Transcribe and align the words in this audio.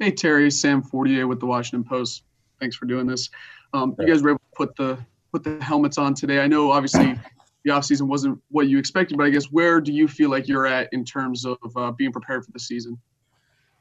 Hey, 0.00 0.10
Terry, 0.10 0.50
Sam 0.50 0.80
Fortier 0.82 1.26
with 1.26 1.40
the 1.40 1.46
Washington 1.46 1.86
Post. 1.86 2.24
Thanks 2.58 2.74
for 2.74 2.86
doing 2.86 3.06
this. 3.06 3.28
Um, 3.74 3.94
you 3.98 4.06
guys 4.06 4.22
were 4.22 4.30
able 4.30 4.38
to 4.38 4.56
put 4.56 4.74
the 4.76 4.98
put 5.30 5.44
the 5.44 5.62
helmets 5.62 5.98
on 5.98 6.14
today. 6.14 6.40
I 6.40 6.46
know 6.46 6.70
obviously 6.70 7.18
the 7.64 7.72
offseason 7.72 8.08
wasn't 8.08 8.40
what 8.48 8.68
you 8.68 8.78
expected, 8.78 9.18
but 9.18 9.24
I 9.24 9.30
guess 9.30 9.52
where 9.52 9.78
do 9.78 9.92
you 9.92 10.08
feel 10.08 10.30
like 10.30 10.48
you're 10.48 10.66
at 10.66 10.88
in 10.92 11.04
terms 11.04 11.44
of 11.44 11.58
uh, 11.76 11.90
being 11.90 12.12
prepared 12.12 12.46
for 12.46 12.50
the 12.50 12.58
season? 12.58 12.98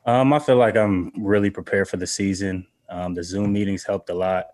Um, 0.06 0.34
I 0.34 0.40
feel 0.40 0.58
like 0.58 0.76
I'm 0.76 1.14
really 1.18 1.50
prepared 1.50 1.88
for 1.88 1.96
the 1.96 2.06
season. 2.06 2.68
Um, 2.90 3.14
the 3.14 3.24
Zoom 3.24 3.54
meetings 3.54 3.86
helped 3.86 4.10
a 4.10 4.14
lot. 4.14 4.48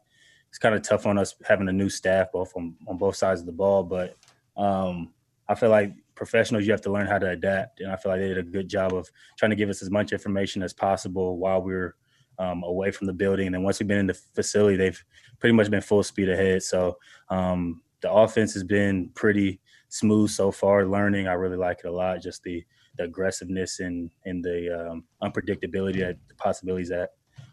It's 0.50 0.59
kind 0.59 0.75
of 0.75 0.84
tough 0.84 1.08
on 1.08 1.18
us 1.18 1.34
having 1.44 1.68
a 1.68 1.73
new 1.73 1.90
staff 1.90 2.28
both 2.31 2.56
on, 2.56 2.75
on 2.88 3.00
both 3.00 3.16
sides 3.16 3.40
of 3.40 3.47
the 3.47 3.52
ball, 3.52 3.81
but 3.81 4.16
um, 4.56 5.12
I 5.50 5.56
feel 5.56 5.72
like 5.72 5.95
professionals, 6.16 6.66
you 6.66 6.72
have 6.72 6.82
to 6.82 6.92
learn 6.92 7.08
how 7.08 7.20
to 7.20 7.30
adapt. 7.30 7.80
And 7.82 7.92
I 7.92 7.96
feel 7.96 8.12
like 8.12 8.22
they 8.22 8.30
did 8.30 8.38
a 8.38 8.44
good 8.44 8.70
job 8.70 8.94
of 8.94 9.10
trying 9.38 9.52
to 9.52 9.56
give 9.56 9.70
us 9.70 9.82
as 9.82 9.92
much 9.92 10.12
information 10.12 10.64
as 10.64 10.74
possible 10.74 11.38
while 11.38 11.62
we 11.62 11.74
are 11.74 11.96
um, 12.40 12.64
away 12.64 12.92
from 12.92 13.08
the 13.08 13.14
building. 13.14 13.54
And 13.54 13.64
once 13.64 13.80
we've 13.80 13.88
been 13.88 14.00
in 14.00 14.08
the 14.08 14.14
facility, 14.14 14.78
they've 14.78 15.04
pretty 15.40 15.54
much 15.54 15.70
been 15.70 15.82
full 15.82 16.04
speed 16.04 16.30
ahead. 16.30 16.64
So 16.64 16.98
um, 17.30 17.82
the 18.02 18.12
offense 18.12 18.54
has 18.54 18.64
been 18.64 19.10
pretty 19.16 19.60
smooth 19.90 20.30
so 20.30 20.52
far. 20.52 20.86
Learning, 20.86 21.28
I 21.28 21.34
really 21.34 21.58
like 21.58 21.80
it 21.84 21.88
a 21.88 21.92
lot. 21.92 22.22
Just 22.22 22.44
the, 22.44 22.64
the 22.98 23.04
aggressiveness 23.04 23.80
and 23.80 24.10
and 24.26 24.44
the 24.44 24.90
um, 24.92 25.04
unpredictability 25.22 26.00
that 26.00 26.18
the 26.28 26.36
possibilities 26.36 26.90
that 26.90 27.12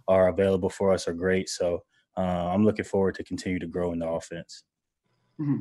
are 0.09 0.29
available 0.29 0.71
for 0.71 0.93
us 0.93 1.09
are 1.09 1.15
great. 1.15 1.49
So 1.49 1.85
uh, 2.17 2.21
I'm 2.21 2.65
looking 2.65 2.85
forward 2.85 3.15
to 3.17 3.25
continue 3.25 3.59
to 3.59 3.67
grow 3.67 3.93
in 3.93 3.99
the 3.99 4.09
offense. 4.09 4.65
Mm-hmm. 5.41 5.61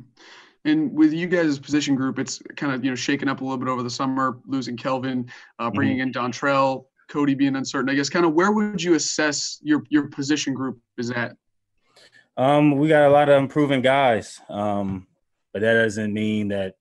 And 0.64 0.94
with 0.94 1.12
you 1.12 1.28
guys' 1.28 1.58
position 1.58 1.96
group, 1.96 2.20
it's 2.20 2.40
kind 2.56 2.74
of 2.74 2.84
you 2.84 2.92
know 2.92 2.96
shaken 2.96 3.28
up 3.28 3.42
a 3.42 3.44
little 3.44 3.58
bit 3.58 3.68
over 3.68 3.84
the 3.84 3.90
summer, 3.90 4.40
losing 4.46 4.78
Kelvin, 4.78 5.30
uh, 5.60 5.72
bringing 5.72 5.98
mm-hmm. 5.98 6.08
in 6.08 6.14
Dontrelle, 6.14 6.86
Cody 7.10 7.34
being 7.34 7.56
uncertain. 7.56 7.90
I 7.90 7.96
guess 7.96 8.10
kind 8.10 8.26
of 8.26 8.34
where 8.34 8.52
would 8.52 8.82
you 8.82 8.94
assess 8.94 9.60
your 9.64 9.84
your 9.90 10.08
position 10.08 10.54
group 10.54 10.80
is 10.98 11.12
at? 11.12 11.36
Um, 12.38 12.78
we 12.78 12.88
got 12.88 13.08
a 13.08 13.12
lot 13.12 13.30
of 13.30 13.42
improving 13.42 13.82
guys, 13.82 14.40
um, 14.50 15.08
but 15.52 15.62
that 15.62 15.74
doesn't 15.74 16.14
mean 16.14 16.48
that 16.50 16.76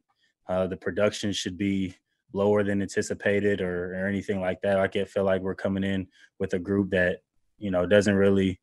uh, 0.49 0.67
the 0.67 0.77
production 0.77 1.33
should 1.33 1.59
be 1.59 1.97
lower 2.33 2.63
than 2.63 2.83
anticipated 2.83 3.61
or, 3.61 3.95
or 3.95 4.07
anything 4.07 4.41
like 4.41 4.61
that. 4.63 4.79
I 4.79 4.89
can 4.89 5.07
feel 5.07 5.25
like 5.25 5.43
we're 5.43 5.55
coming 5.55 5.85
in 5.85 6.07
with 6.39 6.55
a 6.55 6.59
group 6.59 6.91
that 6.91 7.23
you 7.59 7.71
know 7.71 7.87
doesn't 7.87 8.15
really 8.15 8.61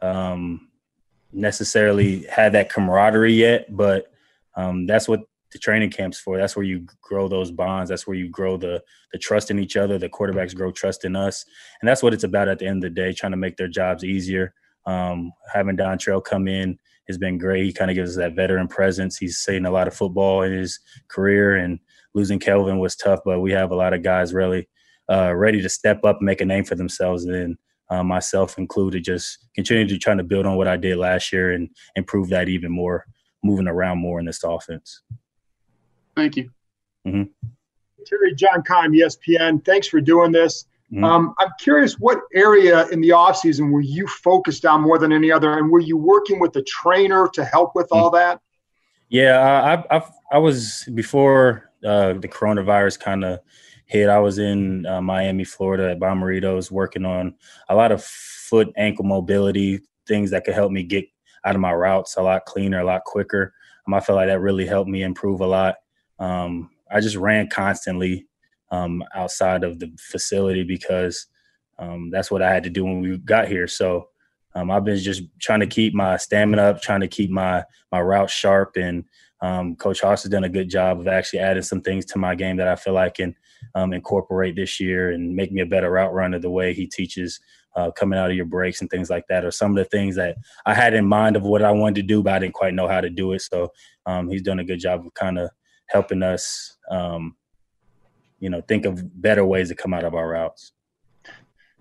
um, 0.00 0.68
necessarily 1.32 2.24
have 2.24 2.52
that 2.52 2.70
camaraderie 2.70 3.34
yet, 3.34 3.74
but 3.76 4.12
um, 4.58 4.86
that's 4.86 5.08
what 5.08 5.20
the 5.52 5.58
training 5.58 5.90
camps 5.90 6.18
for. 6.18 6.36
That's 6.36 6.56
where 6.56 6.64
you 6.64 6.86
grow 7.00 7.28
those 7.28 7.50
bonds. 7.50 7.88
That's 7.88 8.06
where 8.06 8.16
you 8.16 8.28
grow 8.28 8.56
the 8.56 8.82
the 9.12 9.18
trust 9.18 9.50
in 9.50 9.58
each 9.58 9.76
other. 9.76 9.98
The 9.98 10.08
quarterbacks 10.08 10.54
grow 10.54 10.72
trust 10.72 11.04
in 11.04 11.16
us, 11.16 11.44
and 11.80 11.88
that's 11.88 12.02
what 12.02 12.12
it's 12.12 12.24
about 12.24 12.48
at 12.48 12.58
the 12.58 12.66
end 12.66 12.84
of 12.84 12.90
the 12.90 13.00
day. 13.00 13.12
Trying 13.12 13.32
to 13.32 13.38
make 13.38 13.56
their 13.56 13.68
jobs 13.68 14.04
easier. 14.04 14.52
Um, 14.84 15.32
having 15.52 15.76
Dontrelle 15.76 16.24
come 16.24 16.48
in 16.48 16.78
has 17.06 17.18
been 17.18 17.38
great. 17.38 17.64
He 17.64 17.72
kind 17.72 17.90
of 17.90 17.94
gives 17.94 18.10
us 18.10 18.16
that 18.16 18.34
veteran 18.34 18.68
presence. 18.68 19.16
He's 19.16 19.38
seen 19.38 19.64
a 19.64 19.70
lot 19.70 19.86
of 19.86 19.94
football 19.94 20.42
in 20.42 20.52
his 20.52 20.80
career, 21.06 21.56
and 21.56 21.78
losing 22.14 22.40
Kelvin 22.40 22.80
was 22.80 22.96
tough. 22.96 23.20
But 23.24 23.40
we 23.40 23.52
have 23.52 23.70
a 23.70 23.76
lot 23.76 23.94
of 23.94 24.02
guys 24.02 24.34
really 24.34 24.68
uh, 25.08 25.34
ready 25.34 25.62
to 25.62 25.68
step 25.68 26.04
up 26.04 26.16
and 26.18 26.26
make 26.26 26.40
a 26.40 26.44
name 26.44 26.64
for 26.64 26.74
themselves. 26.74 27.24
And 27.24 27.56
uh, 27.90 28.02
myself 28.02 28.58
included, 28.58 29.04
just 29.04 29.38
continue 29.54 29.86
to 29.86 29.98
trying 29.98 30.18
to 30.18 30.24
build 30.24 30.46
on 30.46 30.56
what 30.56 30.68
I 30.68 30.76
did 30.76 30.96
last 30.96 31.32
year 31.32 31.52
and 31.52 31.70
improve 31.94 32.28
that 32.30 32.48
even 32.48 32.72
more 32.72 33.06
moving 33.42 33.68
around 33.68 33.98
more 33.98 34.18
in 34.20 34.26
this 34.26 34.42
offense. 34.44 35.02
Thank 36.16 36.36
you. 36.36 36.50
Mm-hmm. 37.06 37.24
Terry 38.06 38.34
John 38.34 38.62
Keim, 38.62 38.92
ESPN. 38.92 39.64
Thanks 39.64 39.86
for 39.86 40.00
doing 40.00 40.32
this. 40.32 40.64
Mm-hmm. 40.92 41.04
Um, 41.04 41.34
I'm 41.38 41.50
curious, 41.60 41.98
what 41.98 42.20
area 42.34 42.86
in 42.88 43.00
the 43.00 43.10
offseason 43.10 43.70
were 43.70 43.82
you 43.82 44.06
focused 44.06 44.64
on 44.64 44.80
more 44.80 44.98
than 44.98 45.12
any 45.12 45.30
other? 45.30 45.58
And 45.58 45.70
were 45.70 45.80
you 45.80 45.98
working 45.98 46.40
with 46.40 46.56
a 46.56 46.62
trainer 46.62 47.28
to 47.34 47.44
help 47.44 47.74
with 47.74 47.88
all 47.92 48.10
that? 48.10 48.40
Yeah, 49.10 49.38
I, 49.90 49.96
I, 49.96 50.02
I 50.32 50.38
was 50.38 50.88
before 50.94 51.70
uh, 51.84 52.14
the 52.14 52.28
coronavirus 52.28 53.00
kind 53.00 53.24
of 53.24 53.40
hit. 53.84 54.08
I 54.08 54.18
was 54.18 54.38
in 54.38 54.86
uh, 54.86 55.02
Miami, 55.02 55.44
Florida 55.44 55.90
at 55.90 56.00
Bommarito's 56.00 56.70
working 56.70 57.04
on 57.04 57.34
a 57.68 57.74
lot 57.74 57.92
of 57.92 58.02
foot 58.02 58.72
ankle 58.76 59.04
mobility, 59.04 59.80
things 60.06 60.30
that 60.30 60.44
could 60.44 60.54
help 60.54 60.72
me 60.72 60.82
get 60.82 61.06
out 61.48 61.54
of 61.54 61.60
my 61.62 61.72
routes 61.72 62.16
a 62.16 62.22
lot 62.22 62.44
cleaner, 62.44 62.80
a 62.80 62.84
lot 62.84 63.04
quicker. 63.04 63.54
Um, 63.86 63.94
I 63.94 64.00
feel 64.00 64.16
like 64.16 64.28
that 64.28 64.40
really 64.40 64.66
helped 64.66 64.90
me 64.90 65.02
improve 65.02 65.40
a 65.40 65.46
lot. 65.46 65.76
Um, 66.18 66.70
I 66.90 67.00
just 67.00 67.16
ran 67.16 67.48
constantly 67.48 68.26
um, 68.70 69.02
outside 69.14 69.64
of 69.64 69.78
the 69.78 69.90
facility 69.98 70.62
because 70.62 71.26
um, 71.78 72.10
that's 72.10 72.30
what 72.30 72.42
I 72.42 72.52
had 72.52 72.64
to 72.64 72.70
do 72.70 72.84
when 72.84 73.00
we 73.00 73.16
got 73.16 73.48
here. 73.48 73.66
So 73.66 74.08
um, 74.54 74.70
I've 74.70 74.84
been 74.84 74.98
just 74.98 75.22
trying 75.40 75.60
to 75.60 75.66
keep 75.66 75.94
my 75.94 76.18
stamina 76.18 76.62
up, 76.62 76.82
trying 76.82 77.00
to 77.00 77.08
keep 77.08 77.30
my 77.30 77.64
my 77.90 78.00
route 78.00 78.30
sharp, 78.30 78.76
and 78.76 79.04
um, 79.40 79.76
Coach 79.76 80.00
Haas 80.02 80.24
has 80.24 80.30
done 80.30 80.44
a 80.44 80.48
good 80.50 80.68
job 80.68 81.00
of 81.00 81.08
actually 81.08 81.38
adding 81.38 81.62
some 81.62 81.80
things 81.80 82.04
to 82.06 82.18
my 82.18 82.34
game 82.34 82.56
that 82.56 82.68
I 82.68 82.76
feel 82.76 82.98
I 82.98 83.08
can 83.08 83.34
incorporate 83.74 84.56
this 84.56 84.80
year 84.80 85.12
and 85.12 85.34
make 85.34 85.52
me 85.52 85.60
a 85.60 85.66
better 85.66 85.90
route 85.90 86.12
runner 86.12 86.38
the 86.38 86.50
way 86.50 86.74
he 86.74 86.86
teaches 86.86 87.40
uh, 87.78 87.92
coming 87.92 88.18
out 88.18 88.28
of 88.28 88.36
your 88.36 88.44
breaks 88.44 88.80
and 88.80 88.90
things 88.90 89.08
like 89.08 89.24
that 89.28 89.44
are 89.44 89.52
some 89.52 89.70
of 89.70 89.76
the 89.76 89.84
things 89.84 90.16
that 90.16 90.36
I 90.66 90.74
had 90.74 90.94
in 90.94 91.06
mind 91.06 91.36
of 91.36 91.44
what 91.44 91.62
I 91.62 91.70
wanted 91.70 91.94
to 91.96 92.02
do, 92.02 92.24
but 92.24 92.32
I 92.32 92.40
didn't 92.40 92.54
quite 92.54 92.74
know 92.74 92.88
how 92.88 93.00
to 93.00 93.08
do 93.08 93.32
it. 93.34 93.42
So 93.42 93.72
um, 94.04 94.28
he's 94.28 94.42
done 94.42 94.58
a 94.58 94.64
good 94.64 94.80
job 94.80 95.06
of 95.06 95.14
kind 95.14 95.38
of 95.38 95.48
helping 95.86 96.24
us, 96.24 96.76
um, 96.90 97.36
you 98.40 98.50
know, 98.50 98.60
think 98.62 98.84
of 98.84 99.22
better 99.22 99.44
ways 99.44 99.68
to 99.68 99.76
come 99.76 99.94
out 99.94 100.02
of 100.02 100.14
our 100.14 100.28
routes. 100.28 100.72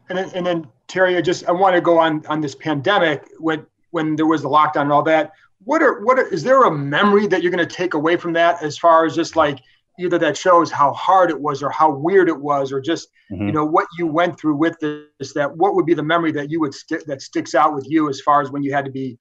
And 0.09 0.19
then, 0.19 0.29
and 0.35 0.45
then 0.45 0.67
Terry, 0.87 1.17
I 1.17 1.21
just 1.21 1.49
I 1.49 1.51
want 1.51 1.73
to 1.73 1.81
go 1.81 1.97
on 1.97 2.23
on 2.27 2.41
this 2.41 2.53
pandemic 2.53 3.27
when 3.39 3.65
when 3.89 4.15
there 4.15 4.27
was 4.27 4.43
the 4.43 4.49
lockdown 4.49 4.81
and 4.81 4.91
all 4.91 5.03
that. 5.03 5.31
What 5.63 5.81
are 5.81 6.05
what 6.05 6.19
are, 6.19 6.27
is 6.27 6.43
there 6.43 6.63
a 6.63 6.71
memory 6.71 7.25
that 7.27 7.41
you're 7.41 7.51
going 7.51 7.67
to 7.67 7.75
take 7.75 7.95
away 7.95 8.17
from 8.17 8.33
that 8.33 8.61
as 8.61 8.77
far 8.77 9.05
as 9.05 9.15
just 9.15 9.35
like 9.35 9.59
either 9.99 10.17
that 10.17 10.37
shows 10.37 10.71
how 10.71 10.93
hard 10.93 11.29
it 11.29 11.39
was 11.39 11.63
or 11.63 11.69
how 11.69 11.91
weird 11.91 12.29
it 12.29 12.39
was 12.39 12.71
or 12.71 12.79
just 12.79 13.09
mm-hmm. 13.31 13.47
you 13.47 13.51
know 13.51 13.65
what 13.65 13.87
you 13.97 14.07
went 14.07 14.39
through 14.39 14.55
with 14.55 14.77
this 14.79 15.33
that 15.33 15.55
what 15.55 15.75
would 15.75 15.85
be 15.85 15.93
the 15.93 16.03
memory 16.03 16.31
that 16.31 16.49
you 16.49 16.59
would 16.59 16.73
stick 16.73 17.03
that 17.05 17.21
sticks 17.21 17.55
out 17.55 17.73
with 17.73 17.85
you 17.89 18.09
as 18.09 18.21
far 18.21 18.41
as 18.41 18.51
when 18.51 18.63
you 18.63 18.73
had 18.73 18.85
to 18.85 18.91
be 18.91 19.17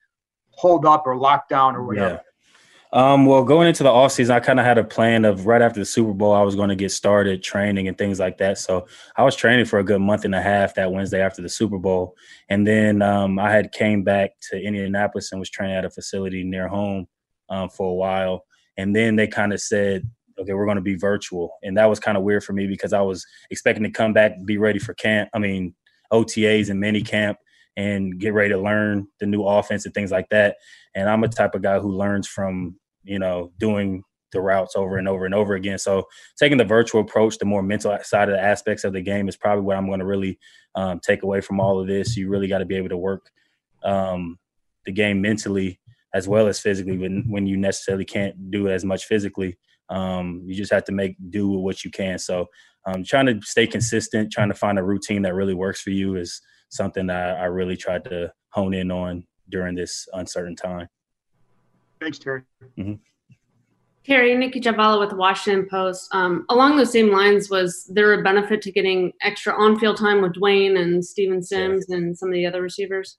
holed 0.51 0.85
up 0.85 1.03
or 1.05 1.17
locked 1.17 1.49
down 1.49 1.75
or 1.75 1.83
whatever 1.83 2.15
yeah. 2.15 2.19
Um, 2.93 3.25
well, 3.25 3.43
going 3.43 3.67
into 3.67 3.83
the 3.83 3.89
off 3.89 4.13
season, 4.13 4.35
I 4.35 4.39
kind 4.39 4.59
of 4.59 4.65
had 4.65 4.77
a 4.77 4.83
plan 4.83 5.25
of 5.25 5.45
right 5.45 5.61
after 5.61 5.79
the 5.79 5.85
Super 5.85 6.13
Bowl, 6.13 6.33
I 6.33 6.41
was 6.41 6.55
going 6.55 6.69
to 6.69 6.75
get 6.75 6.91
started 6.91 7.43
training 7.43 7.87
and 7.87 7.97
things 7.97 8.17
like 8.17 8.37
that. 8.37 8.57
So 8.57 8.87
I 9.17 9.23
was 9.23 9.35
training 9.35 9.65
for 9.65 9.79
a 9.79 9.83
good 9.83 9.99
month 9.99 10.23
and 10.23 10.33
a 10.33 10.41
half 10.41 10.75
that 10.75 10.91
Wednesday 10.91 11.21
after 11.21 11.41
the 11.41 11.49
Super 11.49 11.77
Bowl, 11.77 12.15
and 12.47 12.65
then 12.65 13.01
um, 13.01 13.39
I 13.39 13.51
had 13.51 13.73
came 13.73 14.03
back 14.03 14.31
to 14.49 14.57
Indianapolis 14.57 15.31
and 15.31 15.39
was 15.39 15.49
training 15.49 15.75
at 15.75 15.83
a 15.83 15.89
facility 15.89 16.43
near 16.43 16.69
home 16.69 17.07
um, 17.49 17.69
for 17.69 17.89
a 17.89 17.93
while. 17.93 18.45
And 18.77 18.95
then 18.95 19.15
they 19.15 19.27
kind 19.27 19.53
of 19.53 19.59
said, 19.59 20.09
okay, 20.39 20.53
we're 20.53 20.65
going 20.65 20.77
to 20.77 20.81
be 20.81 20.95
virtual. 20.95 21.57
And 21.63 21.77
that 21.77 21.89
was 21.89 21.99
kind 21.99 22.17
of 22.17 22.23
weird 22.23 22.43
for 22.43 22.53
me 22.53 22.67
because 22.67 22.93
I 22.93 23.01
was 23.01 23.25
expecting 23.49 23.83
to 23.83 23.91
come 23.91 24.13
back, 24.13 24.33
be 24.45 24.57
ready 24.57 24.79
for 24.79 24.93
camp. 24.93 25.29
I 25.33 25.39
mean, 25.39 25.75
OTAs 26.11 26.69
and 26.69 26.79
mini 26.79 27.01
camp 27.01 27.37
and 27.75 28.19
get 28.19 28.33
ready 28.33 28.49
to 28.49 28.59
learn 28.59 29.07
the 29.19 29.25
new 29.25 29.43
offense 29.43 29.85
and 29.85 29.93
things 29.93 30.11
like 30.11 30.29
that. 30.29 30.57
And 30.95 31.09
I'm 31.09 31.23
a 31.23 31.27
type 31.27 31.53
of 31.53 31.61
guy 31.61 31.79
who 31.79 31.91
learns 31.91 32.27
from, 32.27 32.79
you 33.03 33.19
know, 33.19 33.51
doing 33.59 34.03
the 34.31 34.41
routes 34.41 34.75
over 34.75 34.97
and 34.97 35.07
over 35.07 35.25
and 35.25 35.33
over 35.33 35.53
again. 35.53 35.77
So 35.77 36.05
taking 36.37 36.57
the 36.57 36.65
virtual 36.65 37.01
approach, 37.01 37.37
the 37.37 37.45
more 37.45 37.63
mental 37.63 37.97
side 38.03 38.29
of 38.29 38.35
the 38.35 38.41
aspects 38.41 38.83
of 38.83 38.93
the 38.93 39.01
game 39.01 39.29
is 39.29 39.37
probably 39.37 39.63
what 39.63 39.77
I'm 39.77 39.87
going 39.87 39.99
to 39.99 40.05
really 40.05 40.39
um, 40.75 40.99
take 40.99 41.23
away 41.23 41.41
from 41.41 41.59
all 41.59 41.79
of 41.79 41.87
this. 41.87 42.17
You 42.17 42.29
really 42.29 42.47
got 42.47 42.59
to 42.59 42.65
be 42.65 42.75
able 42.75 42.89
to 42.89 42.97
work 42.97 43.29
um, 43.83 44.37
the 44.85 44.91
game 44.91 45.21
mentally 45.21 45.79
as 46.13 46.27
well 46.27 46.47
as 46.47 46.59
physically 46.59 46.97
when 46.97 47.25
when 47.27 47.45
you 47.45 47.57
necessarily 47.57 48.05
can't 48.05 48.49
do 48.49 48.69
as 48.69 48.83
much 48.83 49.05
physically. 49.05 49.57
Um, 49.89 50.43
you 50.45 50.55
just 50.55 50.71
have 50.71 50.83
to 50.85 50.91
make 50.91 51.15
do 51.29 51.47
with 51.49 51.61
what 51.61 51.83
you 51.83 51.91
can. 51.91 52.19
So 52.19 52.47
um, 52.85 53.03
trying 53.03 53.25
to 53.27 53.39
stay 53.41 53.67
consistent, 53.67 54.31
trying 54.31 54.49
to 54.49 54.55
find 54.55 54.79
a 54.79 54.83
routine 54.83 55.21
that 55.23 55.33
really 55.33 55.53
works 55.53 55.81
for 55.81 55.91
you 55.91 56.15
is 56.15 56.41
something 56.69 57.07
that 57.07 57.37
I 57.37 57.45
really 57.45 57.77
tried 57.77 58.03
to 58.05 58.31
hone 58.49 58.73
in 58.73 58.91
on 58.91 59.25
during 59.49 59.75
this 59.75 60.07
uncertain 60.13 60.55
time. 60.55 60.87
Thanks, 61.99 62.19
Terry. 62.19 62.43
Mm-hmm. 62.77 62.93
Terry, 64.05 64.35
Nicki 64.35 64.61
Jhabvala 64.61 65.01
with 65.01 65.09
the 65.09 65.17
Washington 65.17 65.67
Post. 65.69 66.07
Um, 66.13 66.45
along 66.49 66.77
those 66.77 66.93
same 66.93 67.11
lines, 67.11 67.49
was 67.49 67.91
there 67.93 68.13
a 68.13 68.23
benefit 68.23 68.61
to 68.61 68.71
getting 68.71 69.11
extra 69.21 69.53
on-field 69.53 69.97
time 69.97 70.21
with 70.21 70.33
Dwayne 70.33 70.79
and 70.79 71.03
Steven 71.03 71.43
Sims 71.43 71.85
yeah. 71.89 71.97
and 71.97 72.17
some 72.17 72.29
of 72.29 72.33
the 72.33 72.45
other 72.45 72.61
receivers? 72.61 73.17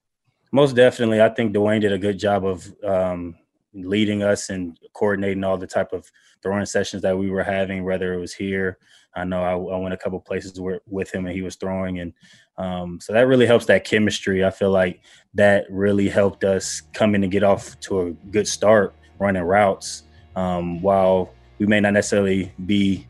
Most 0.51 0.77
definitely. 0.77 1.21
I 1.21 1.29
think 1.29 1.55
Dwayne 1.55 1.83
did 1.83 1.93
a 1.93 1.99
good 1.99 2.19
job 2.19 2.47
of 2.47 2.75
um, 2.83 3.35
leading 3.75 4.23
us 4.23 4.51
and 4.51 4.79
coordinating 4.95 5.45
all 5.45 5.57
the 5.57 5.67
type 5.67 5.93
of 5.93 6.11
throwing 6.43 6.67
sessions 6.67 7.03
that 7.03 7.19
we 7.19 7.31
were 7.31 7.43
having, 7.43 7.85
whether 7.85 8.15
it 8.15 8.21
was 8.21 8.35
here. 8.35 8.79
I 9.15 9.25
know 9.25 9.43
I, 9.43 9.53
I 9.53 9.79
went 9.79 9.95
a 9.95 9.99
couple 9.99 10.21
places 10.21 10.61
where, 10.61 10.81
with 10.87 11.13
him 11.13 11.27
and 11.27 11.35
he 11.35 11.43
was 11.43 11.57
throwing, 11.57 11.99
and 11.99 12.13
um, 12.57 13.01
so 13.01 13.13
that 13.13 13.27
really 13.27 13.47
helps 13.47 13.67
that 13.67 13.85
chemistry. 13.85 14.45
I 14.45 14.51
feel 14.51 14.71
like 14.71 15.01
that 15.35 15.67
really 15.71 16.09
helped 16.09 16.45
us 16.45 16.83
come 16.93 17.15
in 17.15 17.23
and 17.23 17.33
get 17.33 17.43
off 17.43 17.79
to 17.81 18.01
a 18.01 18.11
good 18.31 18.47
start 18.47 18.95
running 19.19 19.43
routes. 19.43 20.05
Um, 20.37 20.81
while 20.83 21.35
we 21.59 21.67
may 21.67 21.81
not 21.81 21.95
necessarily 21.95 22.53
be 22.67 23.07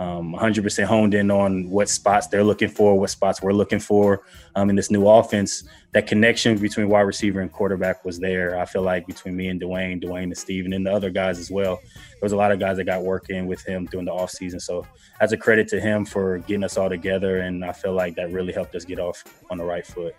um, 0.00 0.34
100% 0.34 0.84
honed 0.84 1.12
in 1.12 1.30
on 1.30 1.68
what 1.68 1.90
spots 1.90 2.26
they're 2.26 2.42
looking 2.42 2.70
for, 2.70 2.98
what 2.98 3.10
spots 3.10 3.42
we're 3.42 3.52
looking 3.52 3.78
for 3.78 4.22
um, 4.54 4.70
in 4.70 4.76
this 4.76 4.90
new 4.90 5.06
offense. 5.06 5.64
That 5.92 6.06
connection 6.06 6.56
between 6.56 6.88
wide 6.88 7.02
receiver 7.02 7.40
and 7.40 7.52
quarterback 7.52 8.02
was 8.02 8.18
there. 8.18 8.58
I 8.58 8.64
feel 8.64 8.80
like 8.80 9.06
between 9.06 9.36
me 9.36 9.48
and 9.48 9.60
Dwayne, 9.60 10.02
Dwayne 10.02 10.22
and 10.22 10.38
Steven, 10.38 10.72
and 10.72 10.86
the 10.86 10.90
other 10.92 11.10
guys 11.10 11.38
as 11.38 11.50
well. 11.50 11.80
There 11.94 12.22
was 12.22 12.32
a 12.32 12.36
lot 12.36 12.50
of 12.50 12.58
guys 12.58 12.78
that 12.78 12.84
got 12.84 13.02
working 13.02 13.46
with 13.46 13.62
him 13.66 13.84
during 13.84 14.06
the 14.06 14.12
offseason. 14.12 14.62
So, 14.62 14.86
that's 15.20 15.32
a 15.32 15.36
credit 15.36 15.68
to 15.68 15.80
him 15.80 16.06
for 16.06 16.38
getting 16.38 16.64
us 16.64 16.78
all 16.78 16.88
together, 16.88 17.40
and 17.40 17.62
I 17.62 17.72
feel 17.72 17.92
like 17.92 18.14
that 18.16 18.32
really 18.32 18.54
helped 18.54 18.74
us 18.74 18.86
get 18.86 18.98
off 18.98 19.22
on 19.50 19.58
the 19.58 19.64
right 19.64 19.86
foot. 19.86 20.16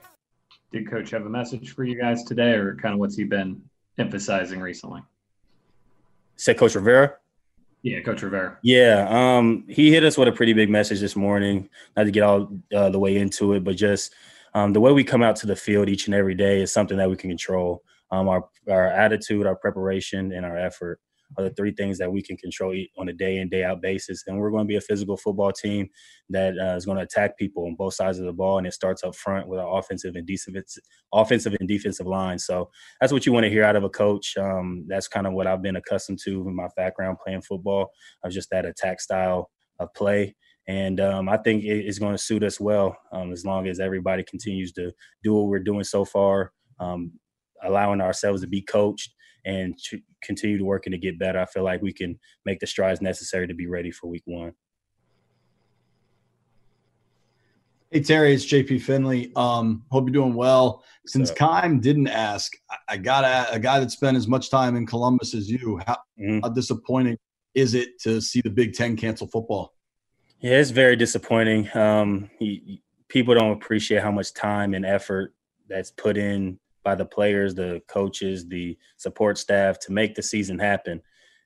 Did 0.72 0.92
Coach 0.92 1.10
have 1.10 1.26
a 1.26 1.30
message 1.30 1.74
for 1.74 1.84
you 1.86 2.00
guys 2.00 2.24
today, 2.24 2.52
or 2.52 2.76
kind 2.76 2.94
of 2.94 3.00
what's 3.00 3.16
he 3.16 3.24
been 3.24 3.64
emphasizing 3.98 4.60
recently? 4.60 5.02
Said 6.36 6.60
Coach 6.60 6.76
Rivera. 6.76 7.16
Yeah, 7.84 8.02
Coach 8.02 8.22
Rivera. 8.22 8.58
Yeah, 8.62 9.08
um, 9.10 9.66
he 9.68 9.92
hit 9.92 10.04
us 10.04 10.18
with 10.18 10.28
a 10.28 10.32
pretty 10.32 10.54
big 10.54 10.70
message 10.70 11.00
this 11.00 11.16
morning. 11.16 11.68
Not 11.98 12.04
to 12.04 12.12
get 12.12 12.24
all 12.24 12.50
uh, 12.76 12.90
the 12.90 13.00
way 13.00 13.18
into 13.18 13.54
it, 13.54 13.64
but 13.64 13.76
just 13.76 14.14
um, 14.54 14.74
the 14.74 14.80
way 14.80 14.92
we 14.92 15.04
come 15.04 15.24
out 15.24 15.36
to 15.38 15.48
the 15.48 15.56
field 15.56 15.90
each 15.90 16.06
and 16.06 16.14
every 16.14 16.36
day 16.36 16.62
is 16.62 16.72
something 16.72 16.98
that 16.98 17.10
we 17.10 17.16
can 17.16 17.30
control. 17.30 17.84
Um, 18.12 18.28
our 18.28 18.48
our 18.70 18.88
attitude, 18.88 19.48
our 19.48 19.56
preparation, 19.56 20.32
and 20.32 20.46
our 20.46 20.58
effort 20.58 21.00
are 21.38 21.44
the 21.44 21.50
three 21.52 21.72
things 21.72 21.98
that 21.98 22.12
we 22.12 22.22
can 22.22 22.38
control 22.38 22.76
on 22.98 23.10
a 23.10 23.14
day 23.14 23.38
in 23.38 23.50
day 23.50 23.64
out 23.64 23.82
basis. 23.82 24.24
And 24.28 24.38
we're 24.38 24.52
going 24.52 24.66
to 24.66 24.68
be 24.68 24.76
a 24.76 24.82
physical 24.82 25.18
football 25.18 25.52
team 25.52 25.90
that 26.30 26.54
uh, 26.58 26.76
is 26.76 26.86
going 26.86 26.98
to 26.98 27.04
attack 27.04 27.38
people 27.38 27.66
on 27.66 27.76
both 27.76 27.94
sides 27.94 28.20
of 28.20 28.26
the 28.26 28.34
ball, 28.34 28.58
and 28.58 28.68
it 28.68 28.74
starts 28.74 29.04
up 29.04 29.16
front 29.16 29.48
with 29.48 29.60
our 29.60 29.80
offensive 29.80 30.16
and 30.16 30.28
defensive 30.28 30.84
offensive 31.14 31.56
and 31.60 31.68
defensive 31.68 32.08
line. 32.08 32.40
So 32.40 32.70
that's 33.00 33.14
what 33.14 33.26
you 33.26 33.34
want 33.34 33.46
to 33.46 33.50
hear 33.50 33.64
out 33.64 33.76
of 33.76 33.84
a 33.84 33.90
coach. 33.90 34.36
Um, 34.38 34.86
that's 34.88 35.08
kind 35.08 35.28
of 35.28 35.34
what 35.34 35.48
I've 35.48 35.62
been 35.62 35.76
accustomed 35.76 36.20
to 36.26 36.48
in 36.48 36.56
my 36.56 36.68
background 36.76 37.18
playing 37.24 37.42
football 37.42 37.92
of 38.24 38.32
just 38.32 38.50
that 38.52 38.66
attack 38.66 39.02
style 39.02 39.52
of 39.80 39.94
play. 39.94 40.36
And 40.68 41.00
um, 41.00 41.28
I 41.28 41.38
think 41.38 41.64
it's 41.64 42.00
going 42.00 42.14
to 42.14 42.22
suit 42.22 42.44
us 42.44 42.60
well 42.60 42.96
um, 43.12 43.32
as 43.32 43.44
long 43.44 43.68
as 43.68 43.80
everybody 43.80 44.24
continues 44.24 44.72
to 44.74 44.92
do 45.24 45.34
what 45.34 45.48
we're 45.48 45.60
doing 45.60 45.84
so 45.84 46.06
far, 46.06 46.54
um, 46.80 47.14
allowing 47.64 48.00
ourselves 48.00 48.42
to 48.42 48.48
be 48.48 48.62
coached 48.62 49.12
and 49.46 49.78
to 49.90 50.00
continue 50.22 50.58
to 50.58 50.64
working 50.64 50.92
to 50.92 50.98
get 50.98 51.20
better. 51.20 51.40
I 51.40 51.46
feel 51.46 51.64
like 51.64 51.82
we 51.82 51.94
can 51.94 52.20
make 52.46 52.60
the 52.60 52.68
strides 52.68 53.02
necessary 53.02 53.48
to 53.48 53.54
be 53.54 53.68
ready 53.68 53.92
for 53.92 54.08
week 54.08 54.24
one. 54.26 54.54
Hey 57.90 58.00
Terry, 58.00 58.34
it's 58.34 58.46
JP 58.46 58.82
Finlay. 58.84 59.34
Um, 59.36 59.84
hope 59.92 60.06
you're 60.06 60.14
doing 60.14 60.34
well. 60.34 60.82
Since 61.06 61.32
Keim 61.32 61.82
didn't 61.82 62.08
ask, 62.08 62.54
I 62.88 62.96
got 62.96 63.26
a, 63.26 63.56
a, 63.56 63.60
guy 63.60 63.82
that 63.82 63.92
spent 63.92 64.16
as 64.16 64.30
much 64.30 64.50
time 64.50 64.78
in 64.78 64.86
Columbus 64.86 65.34
as 65.34 65.50
you. 65.50 65.82
How, 65.86 65.98
mm-hmm. 66.18 66.40
how 66.42 66.50
disappointing 66.50 67.18
is 67.54 67.74
it 67.74 68.00
to 68.04 68.22
see 68.22 68.40
the 68.40 68.50
Big 68.50 68.76
Ten 68.76 68.96
cancel 68.96 69.28
football? 69.28 69.74
Yeah, 70.40 70.52
it's 70.52 70.70
very 70.70 70.96
disappointing. 70.96 71.76
Um, 71.76 72.30
he, 72.40 72.82
people 73.10 73.36
don't 73.36 73.52
appreciate 73.52 74.02
how 74.02 74.12
much 74.12 74.34
time 74.34 74.74
and 74.74 74.86
effort 74.86 75.34
that's 75.68 75.92
put 75.92 76.18
in 76.18 76.60
by 76.84 76.96
the 76.96 77.06
players, 77.06 77.56
the 77.56 77.82
coaches, 77.88 78.48
the 78.48 78.78
support 78.98 79.38
staff 79.38 79.80
to 79.80 79.92
make 79.92 80.16
the 80.16 80.24
season 80.24 80.60
happen. 80.60 81.02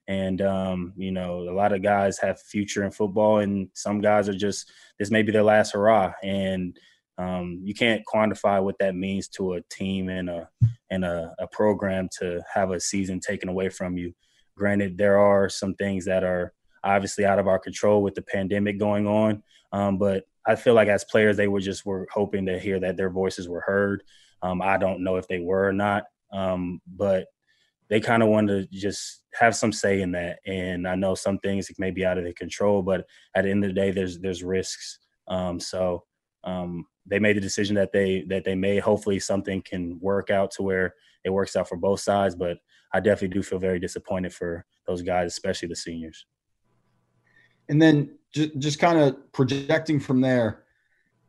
And 0.07 0.41
um, 0.41 0.93
you 0.95 1.11
know, 1.11 1.41
a 1.49 1.53
lot 1.53 1.73
of 1.73 1.81
guys 1.81 2.19
have 2.19 2.39
future 2.39 2.83
in 2.83 2.91
football, 2.91 3.39
and 3.39 3.69
some 3.73 4.01
guys 4.01 4.29
are 4.29 4.35
just 4.35 4.71
this 4.99 5.11
may 5.11 5.23
be 5.23 5.31
their 5.31 5.43
last 5.43 5.73
hurrah. 5.73 6.13
And 6.23 6.77
um, 7.17 7.61
you 7.63 7.73
can't 7.73 8.03
quantify 8.05 8.61
what 8.61 8.77
that 8.79 8.95
means 8.95 9.27
to 9.29 9.53
a 9.53 9.61
team 9.61 10.09
and 10.09 10.29
a 10.29 10.49
and 10.91 11.03
a, 11.03 11.33
a 11.39 11.47
program 11.47 12.07
to 12.19 12.43
have 12.53 12.71
a 12.71 12.79
season 12.79 13.19
taken 13.19 13.49
away 13.49 13.69
from 13.69 13.97
you. 13.97 14.13
Granted, 14.55 14.97
there 14.97 15.17
are 15.17 15.49
some 15.49 15.73
things 15.73 16.05
that 16.05 16.23
are 16.23 16.53
obviously 16.83 17.25
out 17.25 17.39
of 17.39 17.47
our 17.47 17.59
control 17.59 18.03
with 18.03 18.13
the 18.13 18.21
pandemic 18.21 18.77
going 18.77 19.07
on, 19.07 19.41
um, 19.71 19.97
but 19.97 20.25
I 20.47 20.55
feel 20.55 20.73
like 20.73 20.87
as 20.87 21.03
players, 21.03 21.37
they 21.37 21.47
were 21.47 21.59
just 21.59 21.85
were 21.85 22.07
hoping 22.11 22.45
to 22.45 22.59
hear 22.59 22.79
that 22.79 22.97
their 22.97 23.09
voices 23.09 23.49
were 23.49 23.61
heard. 23.61 24.03
Um, 24.41 24.61
I 24.61 24.77
don't 24.77 25.03
know 25.03 25.15
if 25.17 25.27
they 25.27 25.39
were 25.39 25.67
or 25.67 25.73
not, 25.73 26.03
um, 26.31 26.81
but 26.85 27.27
they 27.89 27.99
kind 27.99 28.23
of 28.23 28.29
wanted 28.29 28.69
to 28.71 28.77
just 28.77 29.23
have 29.33 29.55
some 29.55 29.71
say 29.71 30.01
in 30.01 30.11
that. 30.11 30.39
And 30.45 30.87
I 30.87 30.95
know 30.95 31.15
some 31.15 31.39
things 31.39 31.69
may 31.77 31.91
be 31.91 32.05
out 32.05 32.17
of 32.17 32.23
their 32.23 32.33
control, 32.33 32.81
but 32.81 33.05
at 33.35 33.43
the 33.43 33.51
end 33.51 33.63
of 33.63 33.69
the 33.69 33.79
day, 33.79 33.91
there's 33.91 34.19
there's 34.19 34.43
risks. 34.43 34.99
Um, 35.27 35.59
so 35.59 36.03
um, 36.43 36.85
they 37.05 37.19
made 37.19 37.37
the 37.37 37.41
decision 37.41 37.75
that 37.75 37.91
they 37.91 38.25
that 38.29 38.43
they 38.43 38.55
made. 38.55 38.79
Hopefully, 38.79 39.19
something 39.19 39.61
can 39.61 39.99
work 39.99 40.29
out 40.29 40.51
to 40.51 40.63
where 40.63 40.93
it 41.23 41.31
works 41.31 41.55
out 41.55 41.67
for 41.67 41.77
both 41.77 41.99
sides. 41.99 42.35
But 42.35 42.57
I 42.93 42.99
definitely 42.99 43.35
do 43.35 43.43
feel 43.43 43.59
very 43.59 43.79
disappointed 43.79 44.33
for 44.33 44.65
those 44.87 45.01
guys, 45.01 45.27
especially 45.27 45.67
the 45.67 45.75
seniors. 45.75 46.25
And 47.69 47.81
then 47.81 48.17
just, 48.33 48.57
just 48.59 48.79
kind 48.79 48.99
of 48.99 49.31
projecting 49.31 49.99
from 49.99 50.21
there, 50.21 50.63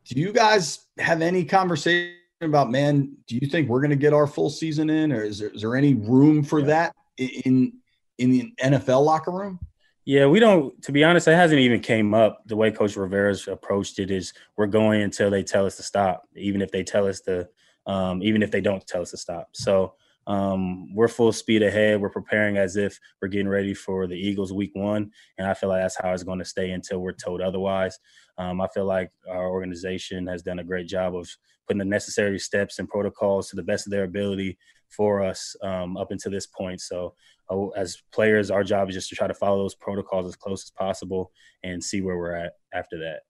do 0.05 0.19
you 0.19 0.31
guys 0.31 0.85
have 0.99 1.21
any 1.21 1.43
conversation 1.43 2.15
about, 2.41 2.69
man, 2.69 3.15
do 3.27 3.35
you 3.35 3.47
think 3.47 3.67
we're 3.67 3.81
going 3.81 3.89
to 3.89 3.95
get 3.95 4.13
our 4.13 4.27
full 4.27 4.49
season 4.49 4.89
in, 4.89 5.11
or 5.11 5.23
is 5.23 5.39
there, 5.39 5.49
is 5.49 5.61
there 5.61 5.75
any 5.75 5.95
room 5.95 6.43
for 6.43 6.61
that 6.63 6.95
in 7.17 7.73
in 8.17 8.31
the 8.31 8.53
NFL 8.61 9.03
locker 9.05 9.31
room? 9.31 9.59
Yeah, 10.05 10.27
we 10.27 10.39
don't. 10.39 10.81
To 10.83 10.91
be 10.91 11.03
honest, 11.03 11.27
it 11.27 11.35
hasn't 11.35 11.59
even 11.59 11.81
came 11.81 12.13
up. 12.13 12.41
The 12.45 12.55
way 12.55 12.71
Coach 12.71 12.95
Rivera's 12.95 13.47
approached 13.47 13.99
it 13.99 14.09
is, 14.09 14.33
we're 14.55 14.67
going 14.67 15.01
until 15.01 15.29
they 15.29 15.43
tell 15.43 15.65
us 15.65 15.75
to 15.77 15.83
stop, 15.83 16.23
even 16.35 16.61
if 16.61 16.71
they 16.71 16.83
tell 16.83 17.07
us 17.07 17.19
to, 17.21 17.49
um, 17.85 18.23
even 18.23 18.41
if 18.41 18.49
they 18.49 18.61
don't 18.61 18.85
tell 18.87 19.01
us 19.01 19.11
to 19.11 19.17
stop. 19.17 19.49
So 19.51 19.95
um, 20.27 20.93
we're 20.93 21.07
full 21.07 21.31
speed 21.31 21.63
ahead. 21.63 22.01
We're 22.01 22.09
preparing 22.09 22.57
as 22.57 22.75
if 22.75 22.99
we're 23.21 23.29
getting 23.29 23.47
ready 23.47 23.73
for 23.73 24.07
the 24.07 24.15
Eagles 24.15 24.51
week 24.51 24.71
one. 24.73 25.11
And 25.37 25.47
I 25.47 25.53
feel 25.53 25.69
like 25.69 25.81
that's 25.81 25.97
how 25.97 26.11
it's 26.11 26.23
going 26.23 26.39
to 26.39 26.45
stay 26.45 26.71
until 26.71 26.99
we're 26.99 27.13
told 27.13 27.41
otherwise. 27.41 27.97
Um, 28.37 28.59
I 28.59 28.67
feel 28.67 28.85
like 28.85 29.09
our 29.29 29.49
organization 29.49 30.27
has 30.27 30.43
done 30.43 30.59
a 30.59 30.65
great 30.65 30.87
job 30.87 31.15
of 31.15 31.29
putting 31.65 31.79
the 31.79 31.85
necessary 31.85 32.39
steps 32.39 32.77
and 32.77 32.89
protocols 32.89 33.49
to 33.49 33.55
the 33.55 33.63
best 33.63 33.87
of 33.87 33.91
their 33.91 34.03
ability 34.03 34.57
for 34.89 35.23
us 35.23 35.55
um, 35.63 35.95
up 35.95 36.11
until 36.11 36.31
this 36.31 36.45
point. 36.45 36.81
So, 36.81 37.13
uh, 37.49 37.67
as 37.69 38.03
players, 38.11 38.51
our 38.51 38.63
job 38.63 38.89
is 38.89 38.95
just 38.95 39.09
to 39.09 39.15
try 39.15 39.27
to 39.27 39.33
follow 39.33 39.57
those 39.57 39.75
protocols 39.75 40.27
as 40.27 40.35
close 40.35 40.63
as 40.63 40.71
possible 40.71 41.31
and 41.63 41.81
see 41.81 42.01
where 42.01 42.17
we're 42.17 42.35
at 42.35 42.53
after 42.73 42.97
that. 42.99 43.21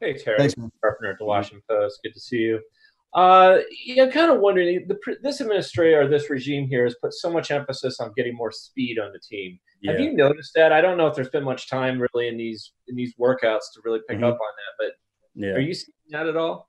Hey, 0.00 0.14
Terry, 0.14 0.38
Thanks, 0.38 0.54
partner 0.82 1.10
at 1.10 1.18
the 1.18 1.24
Washington 1.24 1.62
Post. 1.68 2.00
Good 2.02 2.14
to 2.14 2.20
see 2.20 2.38
you. 2.38 2.60
Uh, 3.16 3.60
yeah, 3.82 4.04
I'm 4.04 4.10
kind 4.10 4.30
of 4.30 4.40
wondering. 4.40 4.86
The, 4.86 5.16
this 5.22 5.40
administrator 5.40 6.02
or 6.02 6.06
this 6.06 6.28
regime 6.28 6.68
here 6.68 6.84
has 6.84 6.94
put 7.00 7.14
so 7.14 7.32
much 7.32 7.50
emphasis 7.50 7.98
on 7.98 8.12
getting 8.14 8.36
more 8.36 8.52
speed 8.52 8.98
on 8.98 9.10
the 9.10 9.18
team. 9.18 9.58
Yeah. 9.80 9.92
Have 9.92 10.00
you 10.00 10.12
noticed 10.12 10.52
that? 10.54 10.70
I 10.70 10.82
don't 10.82 10.98
know 10.98 11.06
if 11.06 11.14
there's 11.14 11.30
been 11.30 11.42
much 11.42 11.70
time 11.70 11.98
really 11.98 12.28
in 12.28 12.36
these 12.36 12.72
in 12.88 12.94
these 12.94 13.14
workouts 13.18 13.72
to 13.74 13.80
really 13.84 14.00
pick 14.06 14.18
mm-hmm. 14.18 14.26
up 14.26 14.34
on 14.34 14.38
that, 14.38 14.74
but 14.78 15.42
yeah. 15.42 15.54
are 15.54 15.60
you 15.60 15.72
seeing 15.72 15.94
that 16.10 16.26
at 16.26 16.36
all? 16.36 16.68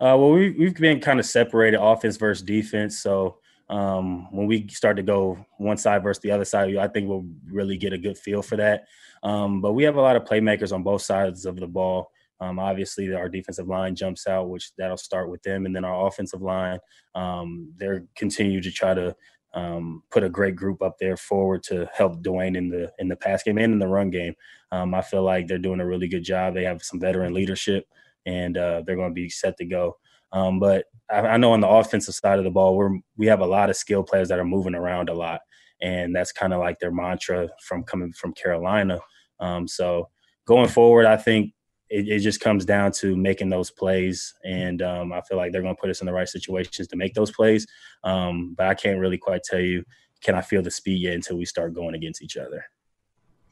Uh, 0.00 0.14
well, 0.16 0.30
we, 0.30 0.52
we've 0.52 0.76
been 0.76 1.00
kind 1.00 1.18
of 1.18 1.26
separated 1.26 1.80
offense 1.80 2.16
versus 2.16 2.44
defense. 2.44 3.00
So 3.00 3.38
um, 3.68 4.30
when 4.32 4.46
we 4.46 4.68
start 4.68 4.96
to 4.96 5.02
go 5.02 5.44
one 5.58 5.76
side 5.76 6.04
versus 6.04 6.22
the 6.22 6.30
other 6.30 6.44
side, 6.44 6.76
I 6.76 6.86
think 6.86 7.08
we'll 7.08 7.26
really 7.50 7.76
get 7.76 7.92
a 7.92 7.98
good 7.98 8.16
feel 8.16 8.42
for 8.42 8.56
that. 8.56 8.86
Um, 9.22 9.60
but 9.60 9.72
we 9.72 9.82
have 9.84 9.96
a 9.96 10.00
lot 10.00 10.16
of 10.16 10.24
playmakers 10.24 10.72
on 10.72 10.82
both 10.82 11.02
sides 11.02 11.46
of 11.46 11.56
the 11.56 11.66
ball. 11.66 12.10
Um, 12.40 12.58
obviously, 12.58 13.12
our 13.12 13.28
defensive 13.28 13.68
line 13.68 13.94
jumps 13.94 14.26
out, 14.26 14.48
which 14.48 14.72
that'll 14.78 14.96
start 14.96 15.30
with 15.30 15.42
them, 15.42 15.66
and 15.66 15.76
then 15.76 15.84
our 15.84 16.06
offensive 16.06 16.40
line, 16.40 16.78
um, 17.14 17.72
they're 17.76 18.04
continue 18.16 18.60
to 18.62 18.70
try 18.70 18.94
to 18.94 19.14
um, 19.54 20.02
put 20.10 20.22
a 20.22 20.30
great 20.30 20.56
group 20.56 20.80
up 20.82 20.96
there 20.98 21.16
forward 21.16 21.62
to 21.64 21.88
help 21.92 22.22
Dwayne 22.22 22.56
in 22.56 22.68
the 22.68 22.92
in 22.98 23.08
the 23.08 23.16
pass 23.16 23.42
game 23.42 23.58
and 23.58 23.72
in 23.72 23.78
the 23.78 23.88
run 23.88 24.10
game. 24.10 24.34
Um, 24.72 24.94
I 24.94 25.02
feel 25.02 25.22
like 25.22 25.46
they're 25.46 25.58
doing 25.58 25.80
a 25.80 25.86
really 25.86 26.08
good 26.08 26.24
job. 26.24 26.54
They 26.54 26.64
have 26.64 26.82
some 26.82 27.00
veteran 27.00 27.34
leadership, 27.34 27.86
and 28.26 28.56
uh, 28.56 28.82
they're 28.86 28.96
going 28.96 29.10
to 29.10 29.14
be 29.14 29.28
set 29.28 29.56
to 29.58 29.64
go. 29.64 29.98
Um, 30.32 30.60
but 30.60 30.84
I, 31.10 31.20
I, 31.20 31.36
know 31.36 31.52
on 31.52 31.60
the 31.60 31.68
offensive 31.68 32.14
side 32.14 32.38
of 32.38 32.44
the 32.44 32.50
ball, 32.50 32.76
we're 32.76 32.98
we 33.16 33.26
have 33.26 33.40
a 33.40 33.46
lot 33.46 33.68
of 33.70 33.76
skill 33.76 34.02
players 34.02 34.28
that 34.28 34.38
are 34.38 34.44
moving 34.44 34.74
around 34.74 35.08
a 35.08 35.14
lot, 35.14 35.40
and 35.82 36.14
that's 36.14 36.32
kind 36.32 36.52
of 36.52 36.60
like 36.60 36.78
their 36.78 36.92
mantra 36.92 37.48
from 37.62 37.82
coming 37.82 38.12
from 38.12 38.32
Carolina. 38.32 39.00
Um, 39.40 39.66
so 39.66 40.08
going 40.46 40.68
forward, 40.68 41.06
I 41.06 41.16
think 41.16 41.52
it, 41.90 42.08
it, 42.08 42.20
just 42.20 42.40
comes 42.40 42.64
down 42.64 42.92
to 42.92 43.16
making 43.16 43.48
those 43.48 43.70
plays, 43.70 44.34
and 44.44 44.80
um, 44.80 45.12
I 45.12 45.20
feel 45.22 45.36
like 45.36 45.52
they're 45.52 45.62
going 45.62 45.74
to 45.74 45.80
put 45.80 45.90
us 45.90 46.00
in 46.00 46.06
the 46.06 46.12
right 46.12 46.28
situations 46.28 46.88
to 46.88 46.96
make 46.96 47.14
those 47.14 47.32
plays. 47.32 47.66
Um, 48.04 48.54
but 48.56 48.66
I 48.68 48.74
can't 48.74 49.00
really 49.00 49.18
quite 49.18 49.42
tell 49.42 49.60
you 49.60 49.84
can 50.22 50.34
I 50.34 50.40
feel 50.40 50.62
the 50.62 50.70
speed 50.70 51.02
yet 51.02 51.14
until 51.14 51.36
we 51.36 51.44
start 51.44 51.74
going 51.74 51.94
against 51.94 52.22
each 52.22 52.36
other. 52.36 52.64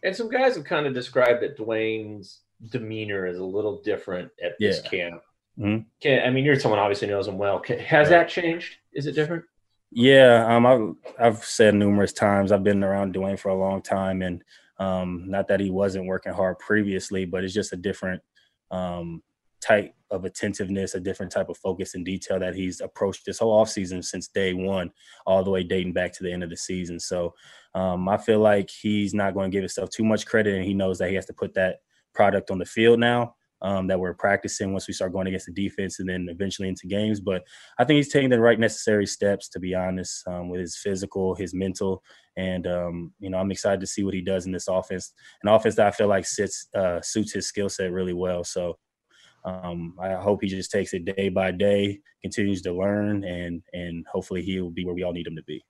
And 0.03 0.15
some 0.15 0.29
guys 0.29 0.55
have 0.55 0.65
kind 0.65 0.87
of 0.87 0.95
described 0.95 1.43
that 1.43 1.59
Dwayne's 1.59 2.41
demeanor 2.71 3.27
is 3.27 3.39
a 3.39 3.45
little 3.45 3.81
different 3.83 4.31
at 4.43 4.53
this 4.61 4.81
camp. 4.81 5.23
Mm-hmm. 5.59 5.85
Can, 6.01 6.27
I 6.27 6.31
mean, 6.31 6.45
you're 6.45 6.59
someone 6.61 6.79
obviously 6.79 7.09
knows 7.09 7.27
him 7.27 7.39
well. 7.39 7.59
Can, 7.59 7.79
has 7.81 8.11
right. 8.11 8.19
that 8.19 8.29
changed? 8.29 8.77
Is 8.93 9.07
it 9.07 9.13
different? 9.13 9.45
Yeah, 9.91 10.47
um, 10.47 10.67
I've 10.67 10.95
I've 11.19 11.45
said 11.45 11.75
numerous 11.75 12.13
times. 12.13 12.53
I've 12.53 12.63
been 12.63 12.85
around 12.85 13.15
Dwayne 13.15 13.39
for 13.39 13.49
a 13.49 13.59
long 13.59 13.81
time, 13.81 14.23
and 14.23 14.45
um, 14.79 15.25
not 15.27 15.49
that 15.49 15.61
he 15.61 15.71
wasn't 15.71 16.07
working 16.07 16.33
hard 16.33 16.59
previously, 16.59 17.25
but 17.25 17.45
it's 17.45 17.55
just 17.55 17.73
a 17.73 17.77
different 17.77 18.23
um, 18.71 19.23
type 19.61 19.95
of 20.11 20.25
attentiveness, 20.25 20.95
a 20.95 21.01
different 21.01 21.33
type 21.33 21.49
of 21.49 21.57
focus 21.59 21.95
and 21.95 22.05
detail 22.05 22.39
that 22.39 22.55
he's 22.55 22.81
approached 22.81 23.27
this 23.27 23.39
whole 23.39 23.63
offseason 23.63 24.05
since 24.05 24.29
day 24.29 24.55
one, 24.55 24.91
all 25.27 25.43
the 25.43 25.51
way 25.51 25.63
dating 25.63 25.93
back 25.93 26.13
to 26.13 26.23
the 26.23 26.33
end 26.33 26.43
of 26.43 26.51
the 26.51 26.57
season. 26.57 26.99
So 27.01 27.35
um, 27.75 28.09
I 28.09 28.17
feel 28.17 28.39
like 28.41 28.71
he's 28.71 29.15
not 29.15 29.35
going 29.35 29.51
to 29.51 29.55
give 29.55 29.63
himself 29.63 29.91
too 29.91 30.05
much 30.05 30.27
credit, 30.27 30.55
and 30.55 30.65
he 30.65 30.75
knows 30.75 30.99
that 30.99 31.09
he 31.09 31.17
has 31.17 31.27
to 31.27 31.35
put 31.35 31.55
that 31.55 31.81
product 32.15 32.51
on 32.51 32.59
the 32.59 32.65
field 32.65 32.99
now. 32.99 33.35
Um, 33.61 33.89
that 33.89 33.99
we're 33.99 34.15
practicing 34.15 34.73
once 34.73 34.87
we 34.87 34.95
start 34.95 35.13
going 35.13 35.27
against 35.27 35.47
the 35.47 35.53
defense 35.53 35.99
and 35.99 36.09
then 36.09 36.29
eventually 36.31 36.69
into 36.69 36.87
games. 36.87 37.19
But 37.19 37.43
I 37.77 37.85
think 37.85 37.97
he's 37.97 38.13
taking 38.13 38.31
the 38.31 38.39
right 38.39 38.59
necessary 38.59 39.05
steps, 39.05 39.49
to 39.49 39.59
be 39.59 39.75
honest, 39.75 40.23
um, 40.29 40.49
with 40.49 40.61
his 40.61 40.77
physical, 40.77 41.35
his 41.35 41.53
mental, 41.53 42.05
and 42.37 42.69
um, 42.69 43.13
you 43.19 43.31
know 43.31 43.39
I'm 43.39 43.51
excited 43.51 43.81
to 43.81 43.87
see 43.87 44.05
what 44.05 44.15
he 44.15 44.21
does 44.21 44.47
in 44.47 44.53
this 44.53 44.69
offense, 44.69 45.13
an 45.43 45.49
offense 45.49 45.75
that 45.75 45.89
I 45.89 45.91
feel 45.91 46.07
like 46.07 46.25
sits 46.25 46.69
uh, 46.75 47.01
suits 47.03 47.33
his 47.33 47.49
skill 47.49 47.69
set 47.69 47.91
really 47.91 48.13
well. 48.13 48.45
So 48.45 48.79
um, 49.45 49.95
I 50.01 50.15
hope 50.15 50.41
he 50.43 50.49
just 50.49 50.71
takes 50.71 50.95
it 50.95 51.05
day 51.05 51.29
by 51.29 51.51
day, 51.51 52.01
continues 52.23 52.63
to 52.63 52.73
learn, 52.73 53.25
and 53.25 53.63
and 53.73 54.07
hopefully 54.07 54.43
he 54.43 54.61
will 54.61 54.71
be 54.71 54.85
where 54.85 54.95
we 54.95 55.03
all 55.03 55.13
need 55.13 55.27
him 55.27 55.37
to 55.37 55.43
be. 55.43 55.65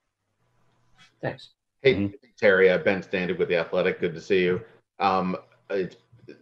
Thanks. 1.22 1.50
Hey 1.82 1.94
mm-hmm. 1.94 2.14
Terry, 2.38 2.70
uh, 2.70 2.78
Ben 2.78 3.02
Standig 3.02 3.38
with 3.38 3.48
the 3.48 3.56
Athletic. 3.56 4.00
Good 4.00 4.14
to 4.14 4.20
see 4.20 4.42
you. 4.42 4.60
Um, 4.98 5.36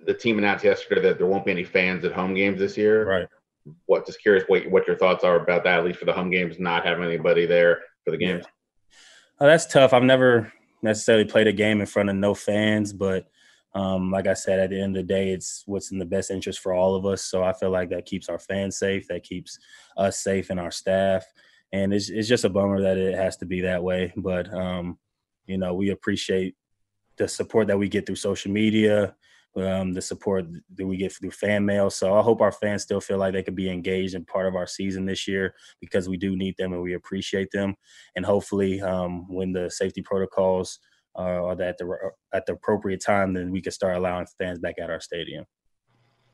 the 0.04 0.14
team 0.14 0.38
announced 0.38 0.64
yesterday 0.64 1.00
that 1.02 1.18
there 1.18 1.26
won't 1.26 1.44
be 1.44 1.52
any 1.52 1.64
fans 1.64 2.04
at 2.04 2.12
home 2.12 2.34
games 2.34 2.58
this 2.58 2.76
year. 2.76 3.06
Right. 3.06 3.28
What? 3.86 4.06
Just 4.06 4.20
curious 4.20 4.44
what 4.48 4.68
what 4.70 4.86
your 4.86 4.96
thoughts 4.96 5.24
are 5.24 5.36
about 5.36 5.64
that, 5.64 5.78
at 5.78 5.84
least 5.84 5.98
for 5.98 6.04
the 6.04 6.12
home 6.12 6.30
games, 6.30 6.58
not 6.58 6.84
having 6.84 7.04
anybody 7.04 7.46
there 7.46 7.80
for 8.04 8.10
the 8.10 8.16
games. 8.16 8.44
Oh, 9.40 9.46
that's 9.46 9.66
tough. 9.66 9.92
I've 9.92 10.02
never 10.02 10.52
necessarily 10.82 11.24
played 11.24 11.46
a 11.46 11.52
game 11.52 11.80
in 11.80 11.86
front 11.86 12.08
of 12.08 12.16
no 12.16 12.34
fans, 12.34 12.92
but 12.92 13.26
um, 13.74 14.10
like 14.10 14.26
I 14.26 14.32
said, 14.32 14.58
at 14.58 14.70
the 14.70 14.80
end 14.80 14.96
of 14.96 15.06
the 15.06 15.12
day, 15.12 15.30
it's 15.30 15.62
what's 15.66 15.92
in 15.92 15.98
the 15.98 16.06
best 16.06 16.30
interest 16.30 16.60
for 16.60 16.72
all 16.72 16.94
of 16.94 17.04
us. 17.04 17.22
So 17.22 17.42
I 17.42 17.52
feel 17.52 17.70
like 17.70 17.90
that 17.90 18.06
keeps 18.06 18.30
our 18.30 18.38
fans 18.38 18.78
safe, 18.78 19.06
that 19.08 19.22
keeps 19.22 19.58
us 19.98 20.22
safe 20.22 20.48
and 20.48 20.58
our 20.58 20.70
staff. 20.70 21.26
And 21.72 21.92
it's, 21.92 22.08
it's 22.08 22.28
just 22.28 22.44
a 22.44 22.48
bummer 22.48 22.80
that 22.80 22.96
it 22.96 23.14
has 23.14 23.36
to 23.38 23.44
be 23.44 23.60
that 23.62 23.82
way. 23.82 24.14
But, 24.16 24.52
um, 24.54 24.98
you 25.44 25.58
know, 25.58 25.74
we 25.74 25.90
appreciate 25.90 26.54
the 27.18 27.28
support 27.28 27.66
that 27.66 27.78
we 27.78 27.88
get 27.88 28.06
through 28.06 28.16
social 28.16 28.50
media, 28.50 29.14
um, 29.56 29.92
the 29.92 30.02
support 30.02 30.46
that 30.76 30.86
we 30.86 30.96
get 30.96 31.12
through 31.12 31.30
fan 31.30 31.64
mail. 31.64 31.90
So 31.90 32.14
I 32.14 32.22
hope 32.22 32.40
our 32.40 32.52
fans 32.52 32.82
still 32.82 33.00
feel 33.00 33.18
like 33.18 33.32
they 33.32 33.42
could 33.42 33.56
be 33.56 33.70
engaged 33.70 34.14
and 34.14 34.26
part 34.26 34.46
of 34.46 34.54
our 34.54 34.66
season 34.66 35.06
this 35.06 35.26
year 35.26 35.54
because 35.80 36.08
we 36.08 36.16
do 36.16 36.36
need 36.36 36.56
them 36.58 36.72
and 36.72 36.82
we 36.82 36.94
appreciate 36.94 37.50
them. 37.52 37.74
And 38.14 38.24
hopefully, 38.24 38.80
um, 38.80 39.32
when 39.32 39.52
the 39.52 39.70
safety 39.70 40.02
protocols– 40.02 40.78
or 41.16 41.52
at 41.52 41.78
the 41.78 42.10
at 42.32 42.46
the 42.46 42.52
appropriate 42.52 43.00
time, 43.00 43.32
then 43.32 43.50
we 43.50 43.60
can 43.60 43.72
start 43.72 43.96
allowing 43.96 44.26
fans 44.38 44.58
back 44.58 44.76
at 44.78 44.90
our 44.90 45.00
stadium. 45.00 45.44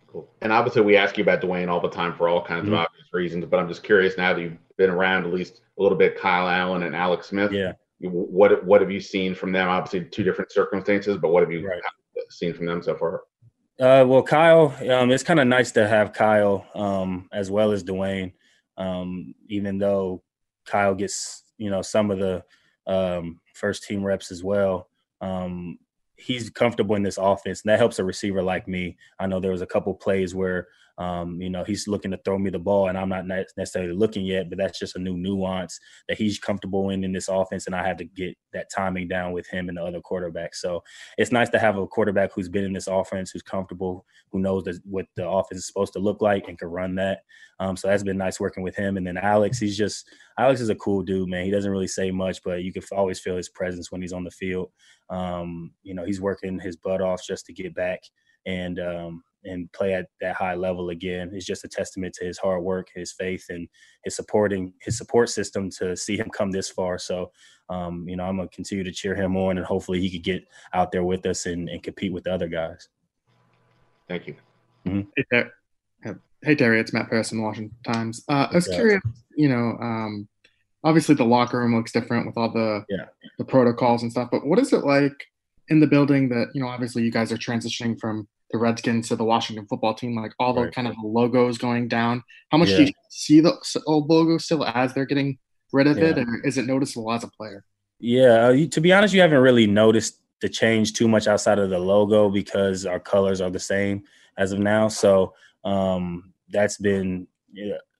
Cool. 0.07 0.29
And 0.43 0.53
obviously, 0.53 0.83
we 0.83 0.97
ask 0.97 1.17
you 1.17 1.23
about 1.23 1.41
Dwayne 1.41 1.69
all 1.69 1.81
the 1.81 1.89
time 1.89 2.15
for 2.15 2.29
all 2.29 2.45
kinds 2.45 2.65
mm-hmm. 2.65 2.75
of 2.75 2.81
obvious 2.81 3.07
reasons. 3.13 3.47
But 3.47 3.61
I'm 3.61 3.69
just 3.69 3.83
curious 3.83 4.17
now 4.19 4.35
that 4.35 4.41
you've 4.41 4.59
been 4.77 4.91
around 4.91 5.25
at 5.25 5.33
least 5.33 5.63
a 5.79 5.83
little 5.83 5.97
bit, 5.97 6.21
Kyle 6.21 6.49
Allen 6.49 6.83
and 6.83 6.95
Alex 6.95 7.29
Smith. 7.29 7.53
Yeah. 7.53 7.73
What 8.01 8.65
what 8.65 8.81
have 8.81 8.91
you 8.91 9.01
seen 9.01 9.35
from 9.35 9.53
them? 9.53 9.69
Obviously, 9.69 10.05
two 10.05 10.25
different 10.25 10.51
circumstances, 10.51 11.17
but 11.17 11.29
what 11.29 11.43
have 11.43 11.53
you 11.53 11.67
right. 11.67 11.81
Seen 12.31 12.55
from 12.55 12.67
them 12.67 12.83
so 12.83 12.95
far? 12.97 13.23
Uh, 13.81 14.05
well, 14.07 14.23
Kyle, 14.23 14.75
um, 14.91 15.11
it's 15.11 15.23
kind 15.23 15.41
of 15.41 15.47
nice 15.47 15.73
to 15.73 15.89
have 15.89 16.13
Kyle 16.13 16.67
um, 16.75 17.29
as 17.33 17.51
well 17.51 17.73
as 17.73 17.83
Dwayne, 17.83 18.33
um, 18.77 19.35
even 19.49 19.79
though 19.79 20.23
Kyle 20.67 20.95
gets 20.95 21.45
you 21.59 21.71
know 21.71 21.83
some 21.83 22.11
of 22.11 22.19
the 22.19 22.45
um, 22.87 23.41
first 23.55 23.85
team 23.85 24.05
reps 24.05 24.31
as 24.31 24.45
well. 24.45 24.89
Um, 25.21 25.79
he's 26.17 26.51
comfortable 26.51 26.97
in 26.97 27.03
this 27.03 27.19
offense, 27.19 27.63
and 27.63 27.71
that 27.71 27.79
helps 27.79 27.99
a 27.99 28.05
receiver 28.05 28.43
like 28.43 28.69
me. 28.69 28.97
I 29.19 29.27
know 29.27 29.41
there 29.41 29.53
was 29.53 29.63
a 29.63 29.67
couple 29.67 29.95
plays 29.95 30.35
where 30.35 30.69
um, 30.99 31.41
you 31.41 31.51
know, 31.51 31.65
he's 31.65 31.89
looking 31.89 32.11
to 32.11 32.19
throw 32.19 32.39
me 32.39 32.51
the 32.51 32.59
ball, 32.59 32.89
and 32.89 32.99
I'm 32.99 33.09
not 33.09 33.27
necessarily 33.27 33.93
looking 33.93 34.25
yet, 34.25 34.49
but 34.49 34.59
that's 34.59 34.79
just 34.79 34.97
a 34.97 34.99
new 34.99 35.17
nuance 35.17 35.81
that 36.09 36.19
he's 36.19 36.39
comfortable 36.39 36.91
in 36.91 37.05
in 37.05 37.13
this 37.13 37.29
offense, 37.29 37.67
and 37.67 37.75
I 37.75 37.87
have 37.87 37.97
to 37.99 38.05
get 38.05 38.37
that 38.53 38.71
timing 38.71 39.09
down 39.09 39.33
with 39.33 39.47
him 39.49 39.69
and 39.69 39.79
the 39.79 39.83
other 39.83 40.01
quarterback. 40.01 40.55
So 40.55 40.83
it's 41.17 41.33
nice 41.33 41.49
to 41.51 41.59
have 41.59 41.77
a 41.79 41.87
quarterback 41.87 42.33
who's 42.33 42.49
been 42.49 42.65
in 42.65 42.73
this 42.73 42.89
offense, 42.89 43.31
who's 43.31 43.43
comfortable, 43.43 44.05
who 44.31 44.41
knows 44.41 44.65
what 44.85 45.07
the 45.17 45.29
offense 45.29 45.61
is 45.61 45.67
supposed 45.67 45.95
to 45.95 45.99
look 45.99 46.21
like, 46.21 46.49
and 46.49 46.59
can 46.59 46.69
run 46.69 46.95
that. 46.97 47.21
Um, 47.59 47.77
so 47.77 47.89
that's 47.89 48.03
been 48.03 48.19
nice 48.19 48.41
working 48.41 48.63
with 48.63 48.77
him. 48.77 48.97
And 48.97 49.07
then 49.07 49.17
Alex, 49.17 49.59
he's 49.59 49.77
just 49.77 50.09
Alex 50.39 50.61
is 50.61 50.69
a 50.69 50.75
cool 50.75 51.03
dude, 51.03 51.29
man. 51.29 51.45
He 51.45 51.51
doesn't 51.51 51.71
really 51.71 51.87
say 51.87 52.11
much, 52.11 52.43
but 52.43 52.65
you 52.65 52.73
can 52.73 52.83
always 52.93 53.21
feel 53.21 53.37
his 53.37 53.49
presence 53.49 53.91
when 53.91 54.03
he's 54.03 54.13
on 54.13 54.25
the 54.25 54.31
field. 54.31 54.71
Um, 55.11 55.73
you 55.83 55.95
know, 55.95 56.05
he's 56.05 56.21
working 56.21 56.59
his 56.59 56.77
butt 56.77 57.01
off 57.01 57.25
just 57.25 57.47
to 57.47 57.53
get 57.53 57.75
back 57.75 58.01
and 58.47 58.79
um, 58.81 59.23
and 59.45 59.71
play 59.73 59.95
at 59.95 60.07
that 60.21 60.37
high 60.37 60.55
level 60.55 60.91
again 60.91 61.31
is 61.35 61.45
just 61.45 61.65
a 61.65 61.69
testament 61.69 62.15
to 62.15 62.25
his 62.25 62.39
hard 62.39 62.63
work, 62.63 62.89
his 62.95 63.13
faith, 63.13 63.47
and 63.49 63.69
his 64.05 64.17
supporting 64.17 64.73
his 64.81 64.97
support 64.97 65.29
system 65.29 65.71
to 65.71 65.97
see 65.97 66.17
him 66.17 66.31
come 66.31 66.51
this 66.51 66.71
far. 66.71 66.99
So, 66.99 67.33
um, 67.69 68.09
you 68.09 68.17
know, 68.17 68.25
I'm 68.25 68.37
gonna 68.37 68.49
continue 68.49 68.85
to 68.85 68.93
cheer 68.93 69.15
him 69.15 69.37
on, 69.37 69.59
and 69.59 69.67
hopefully 69.67 70.01
he 70.01 70.11
could 70.11 70.25
get 70.25 70.45
out 70.73 70.93
there 70.93 71.05
with 71.05 71.25
us 71.27 71.47
and, 71.47 71.69
and 71.69 71.83
compete 71.83 72.13
with 72.13 72.25
the 72.25 72.33
other 72.33 72.49
guys. 72.49 72.89
Thank 74.09 74.27
you. 74.27 74.37
Mm-hmm. 74.87 75.09
Hey, 75.17 75.25
Terry. 75.33 75.51
hey, 76.43 76.55
Terry, 76.55 76.81
it's 76.81 76.93
Matt 76.93 77.09
Paras 77.09 77.33
in 77.33 77.39
the 77.39 77.45
Washington 77.45 77.77
Times. 77.85 78.25
Uh, 78.29 78.49
I 78.51 78.55
was 78.55 78.67
curious, 78.67 79.03
you 79.37 79.49
know, 79.49 79.77
um, 79.81 80.29
obviously 80.85 81.15
the 81.15 81.25
locker 81.25 81.59
room 81.59 81.75
looks 81.75 81.93
different 81.93 82.27
with 82.27 82.37
all 82.37 82.53
the 82.53 82.85
yeah. 82.89 83.07
the 83.39 83.45
protocols 83.45 84.03
and 84.03 84.11
stuff, 84.11 84.29
but 84.31 84.47
what 84.47 84.59
is 84.59 84.73
it 84.73 84.85
like 84.85 85.27
in 85.69 85.81
the 85.81 85.87
building 85.87 86.29
that 86.31 86.49
you 86.55 86.61
know? 86.61 86.69
Obviously, 86.69 87.03
you 87.03 87.11
guys 87.11 87.33
are 87.33 87.39
transitioning 87.39 87.99
from 87.99 88.29
the 88.53 88.59
Redskins 88.59 89.09
to 89.09 89.17
the 89.17 89.25
Washington 89.25 89.67
football 89.67 89.95
team, 89.95 90.15
like 90.15 90.33
all 90.39 90.53
the 90.53 90.71
kind 90.71 90.87
of 90.87 90.95
logos 91.03 91.59
going 91.59 91.89
down. 91.89 92.23
How 92.51 92.59
much 92.59 92.71
yeah. 92.71 92.77
do 92.77 92.83
you 92.85 92.93
see 93.11 93.41
the 93.41 93.59
old 93.87 94.09
logo 94.09 94.39
still 94.39 94.65
as 94.65 94.95
they're 94.95 95.07
getting 95.07 95.39
rid 95.73 95.87
of 95.87 95.99
yeah. 95.99 96.11
it, 96.11 96.19
or 96.19 96.41
is 96.45 96.59
it 96.59 96.67
noticeable 96.67 97.11
as 97.13 97.25
a 97.25 97.29
player? 97.29 97.65
Yeah, 97.99 98.47
uh, 98.47 98.51
you, 98.51 98.69
to 98.69 98.81
be 98.81 98.93
honest, 98.93 99.15
you 99.15 99.21
haven't 99.21 99.39
really 99.39 99.67
noticed 99.67 100.21
the 100.41 100.49
change 100.49 100.93
too 100.93 101.09
much 101.09 101.27
outside 101.27 101.59
of 101.59 101.71
the 101.71 101.79
logo 101.79 102.29
because 102.29 102.85
our 102.85 103.01
colors 103.01 103.41
are 103.41 103.51
the 103.51 103.61
same 103.61 104.03
as 104.37 104.53
of 104.53 104.59
now. 104.59 104.89
So 104.89 105.35
um, 105.65 106.33
that's 106.51 106.79
been 106.79 107.27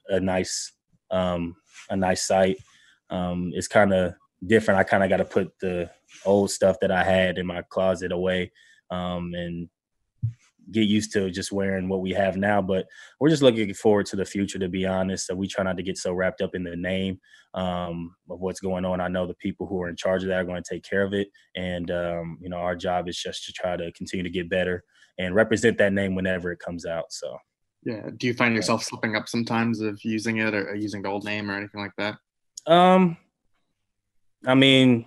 a 0.09 0.21
nice, 0.21 0.73
um, 1.11 1.57
a 1.89 1.97
nice 1.97 2.27
sight. 2.27 2.57
Um, 3.11 3.53
it's 3.55 3.69
kind 3.69 3.93
of 3.93 4.15
different. 4.47 4.81
I 4.81 4.85
kind 4.85 5.05
of 5.05 5.09
got 5.09 5.19
to 5.19 5.25
put 5.25 5.53
the 5.61 5.91
old 6.25 6.51
stuff 6.51 6.77
that 6.81 6.91
I 6.91 7.05
had 7.05 7.39
in 7.39 7.47
my 7.47 7.63
closet 7.63 8.13
away 8.13 8.51
um, 8.91 9.33
and 9.35 9.69
get 10.71 10.89
used 10.89 11.13
to 11.13 11.31
just 11.31 11.53
wearing 11.53 11.89
what 11.89 12.01
we 12.01 12.13
have 12.13 12.37
now. 12.37 12.63
But 12.63 12.87
we're 13.19 13.29
just 13.29 13.43
looking 13.43 13.73
forward 13.75 14.07
to 14.07 14.17
the 14.17 14.25
future, 14.25 14.59
to 14.59 14.69
be 14.69 14.87
honest. 14.87 15.27
So 15.27 15.35
we 15.35 15.49
try 15.49 15.65
not 15.65 15.77
to 15.77 15.83
get 15.83 15.99
so 15.99 16.13
wrapped 16.13 16.41
up 16.41 16.55
in 16.55 16.63
the 16.63 16.77
name 16.77 17.19
um, 17.55 18.15
of 18.31 18.41
what's 18.41 18.61
going 18.61 18.85
on. 18.85 19.01
I 19.01 19.09
know 19.09 19.27
the 19.27 19.35
people 19.35 19.67
who 19.67 19.83
are 19.83 19.89
in 19.89 19.97
charge 19.97 20.23
of 20.23 20.29
that 20.29 20.41
are 20.41 20.45
going 20.45 20.63
to 20.63 20.75
take 20.75 20.85
care 20.85 21.03
of 21.03 21.13
it, 21.13 21.29
and 21.57 21.91
um, 21.91 22.39
you 22.41 22.49
know 22.49 22.59
our 22.59 22.77
job 22.77 23.09
is 23.09 23.17
just 23.17 23.45
to 23.47 23.53
try 23.53 23.77
to 23.77 23.93
continue 23.93 24.25
to 24.25 24.31
get 24.31 24.49
better 24.49 24.85
and 25.19 25.35
represent 25.35 25.79
that 25.79 25.93
name 25.93 26.15
whenever 26.15 26.53
it 26.53 26.59
comes 26.59 26.87
out. 26.87 27.07
So. 27.11 27.37
Yeah. 27.85 28.11
Do 28.17 28.29
you 28.29 28.35
find 28.35 28.55
yourself 28.55 28.85
slipping 28.85 29.17
up 29.17 29.29
sometimes 29.29 29.81
of 29.81 29.99
using 30.05 30.37
it 30.37 30.55
or 30.55 30.73
using 30.77 31.03
the 31.03 31.09
old 31.09 31.25
name 31.25 31.51
or 31.51 31.57
anything 31.57 31.81
like 31.81 31.91
that? 31.99 32.15
Um, 32.73 33.17
I 34.47 34.55
mean, 34.55 35.07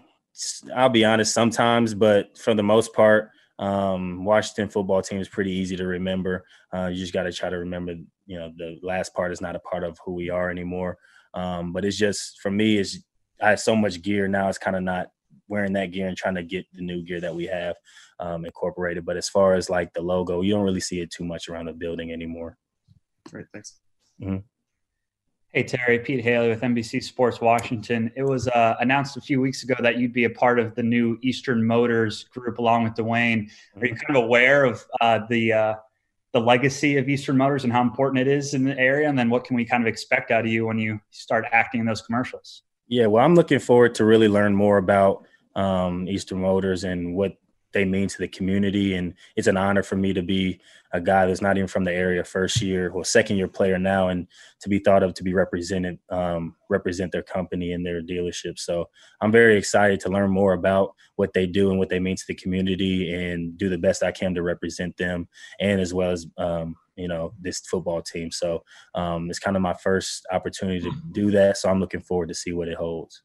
I'll 0.76 0.90
be 0.90 1.06
honest 1.06 1.34
sometimes, 1.34 1.94
but 1.94 2.38
for 2.38 2.54
the 2.54 2.64
most 2.64 2.94
part, 2.94 3.30
um, 3.60 4.26
Washington 4.26 4.70
football 4.70 5.02
team 5.02 5.20
is 5.20 5.30
pretty 5.30 5.52
easy 5.52 5.76
to 5.78 5.86
remember. 5.86 6.46
Uh, 6.74 6.88
you 6.88 6.98
just 6.98 7.14
got 7.14 7.24
to 7.24 7.34
try 7.34 7.50
to 7.50 7.58
remember, 7.58 7.94
you 8.26 8.38
know, 8.38 8.52
the 8.58 8.80
last 8.82 9.14
part 9.14 9.32
is 9.32 9.42
not 9.42 9.56
a 9.56 9.60
part 9.60 9.84
of 9.84 9.98
who 10.06 10.14
we 10.14 10.30
are 10.30 10.50
anymore. 10.50 10.98
Um, 11.34 11.74
but 11.74 11.86
it's 11.86 11.98
just 11.98 12.40
for 12.42 12.52
me, 12.52 12.78
it's 12.78 13.00
I 13.42 13.52
have 13.52 13.60
so 13.60 13.76
much 13.76 14.02
gear 14.02 14.28
now. 14.28 14.48
It's 14.50 14.58
kind 14.58 14.76
of 14.76 14.84
not 14.84 15.08
wearing 15.48 15.74
that 15.74 15.92
gear 15.92 16.08
and 16.08 16.18
trying 16.18 16.36
to 16.36 16.44
get 16.44 16.66
the 16.74 16.82
new 16.82 17.04
gear 17.04 17.22
that 17.22 17.36
we 17.36 17.46
have 17.46 17.76
um, 18.20 18.46
incorporated. 18.46 19.06
But 19.06 19.18
as 19.18 19.30
far 19.30 19.54
as 19.54 19.70
like 19.70 19.94
the 19.94 20.02
logo, 20.02 20.42
you 20.42 20.54
don't 20.54 20.64
really 20.64 20.80
see 20.80 21.02
it 21.02 21.12
too 21.12 21.26
much 21.26 21.50
around 21.50 21.66
the 21.66 21.74
building 21.74 22.12
anymore. 22.12 22.58
Great, 23.30 23.48
thanks. 23.54 23.80
Mm-hmm. 24.22 24.38
Hey 25.56 25.64
Terry, 25.64 26.00
Pete 26.00 26.22
Hailey 26.22 26.50
with 26.50 26.60
NBC 26.60 27.02
Sports 27.02 27.40
Washington. 27.40 28.12
It 28.18 28.24
was 28.24 28.50
uh, 28.50 28.76
announced 28.82 29.16
a 29.16 29.22
few 29.22 29.40
weeks 29.40 29.64
ago 29.64 29.74
that 29.80 29.98
you'd 29.98 30.12
be 30.12 30.26
a 30.26 30.30
part 30.30 30.60
of 30.60 30.76
the 30.76 30.84
new 30.84 31.18
Eastern 31.22 31.66
Motors 31.66 32.26
group 32.26 32.58
along 32.58 32.84
with 32.84 32.96
Dwayne. 32.96 33.50
Are 33.80 33.86
you 33.86 33.96
kind 33.96 34.18
of 34.18 34.26
aware 34.26 34.66
of 34.66 34.86
uh, 35.00 35.22
the 35.30 35.54
uh, 35.54 35.76
the 36.34 36.42
legacy 36.42 36.98
of 36.98 37.08
Eastern 37.08 37.38
Motors 37.38 37.64
and 37.64 37.72
how 37.72 37.82
important 37.82 38.20
it 38.20 38.28
is 38.28 38.54
in 38.54 38.66
the 38.66 38.78
area? 38.78 39.08
And 39.08 39.18
then 39.18 39.30
what 39.30 39.46
can 39.46 39.56
we 39.56 39.64
kind 39.64 39.82
of 39.82 39.88
expect 39.88 40.30
out 40.30 40.42
of 40.42 40.52
you 40.52 40.66
when 40.66 40.78
you 40.78 41.00
start 41.12 41.46
acting 41.54 41.80
in 41.80 41.86
those 41.86 42.02
commercials? 42.02 42.64
Yeah, 42.90 43.06
well, 43.06 43.24
I'm 43.24 43.34
looking 43.34 43.60
forward 43.60 43.96
to 43.96 44.04
really 44.04 44.28
learn 44.28 44.54
more 44.54 44.78
about 44.78 45.26
um, 45.56 46.06
Eastern 46.10 46.42
Motors 46.42 46.84
and 46.84 47.16
what 47.16 47.38
they 47.76 47.86
mean 47.86 48.08
to 48.08 48.18
the 48.18 48.28
community. 48.28 48.96
And 48.96 49.14
it's 49.36 49.48
an 49.48 49.58
honor 49.58 49.84
for 49.84 49.96
me 49.96 50.14
to 50.14 50.24
be 50.24 50.60
a 50.92 51.02
guy 51.02 51.26
that's 51.26 51.42
not 51.42 51.58
even 51.58 51.68
from 51.68 51.84
the 51.84 51.92
area, 51.92 52.24
first 52.24 52.62
year 52.62 52.90
or 52.90 53.04
second 53.04 53.38
year 53.38 53.50
player 53.50 53.78
now, 53.78 54.08
and 54.08 54.28
to 54.62 54.70
be 54.70 54.80
thought 54.80 55.04
of 55.04 55.14
to 55.16 55.24
be 55.24 55.34
represented, 55.34 56.00
um, 56.10 56.56
represent 56.70 57.12
their 57.12 57.22
company 57.22 57.74
and 57.74 57.86
their 57.86 58.02
dealership. 58.02 58.58
So 58.58 58.90
I'm 59.22 59.32
very 59.32 59.58
excited 59.58 60.00
to 60.02 60.10
learn 60.10 60.32
more 60.32 60.54
about 60.54 60.96
what 61.18 61.34
they 61.34 61.46
do 61.46 61.70
and 61.70 61.78
what 61.78 61.90
they 61.90 62.00
mean 62.00 62.16
to 62.16 62.28
the 62.28 62.34
community, 62.34 63.14
and 63.14 63.58
do 63.58 63.70
the 63.70 63.78
best 63.78 64.04
I 64.04 64.12
can 64.12 64.34
to 64.36 64.42
represent 64.42 64.96
them, 64.98 65.28
and 65.60 65.82
as 65.82 65.94
well 65.94 66.12
as 66.12 66.26
um, 66.38 66.76
you 66.96 67.10
know 67.10 67.34
this 67.42 67.60
football 67.60 68.02
team. 68.02 68.32
So 68.32 68.64
um, 68.96 69.30
it's 69.30 69.40
kind 69.40 69.58
of 69.58 69.62
my 69.62 69.74
first 69.74 70.26
opportunity 70.32 70.80
to 70.82 70.92
do 71.12 71.30
that. 71.32 71.58
So 71.58 71.70
I'm 71.70 71.80
looking 71.82 72.02
forward 72.02 72.30
to 72.30 72.36
see 72.36 72.54
what 72.54 72.70
it 72.70 72.78
holds. 72.78 73.22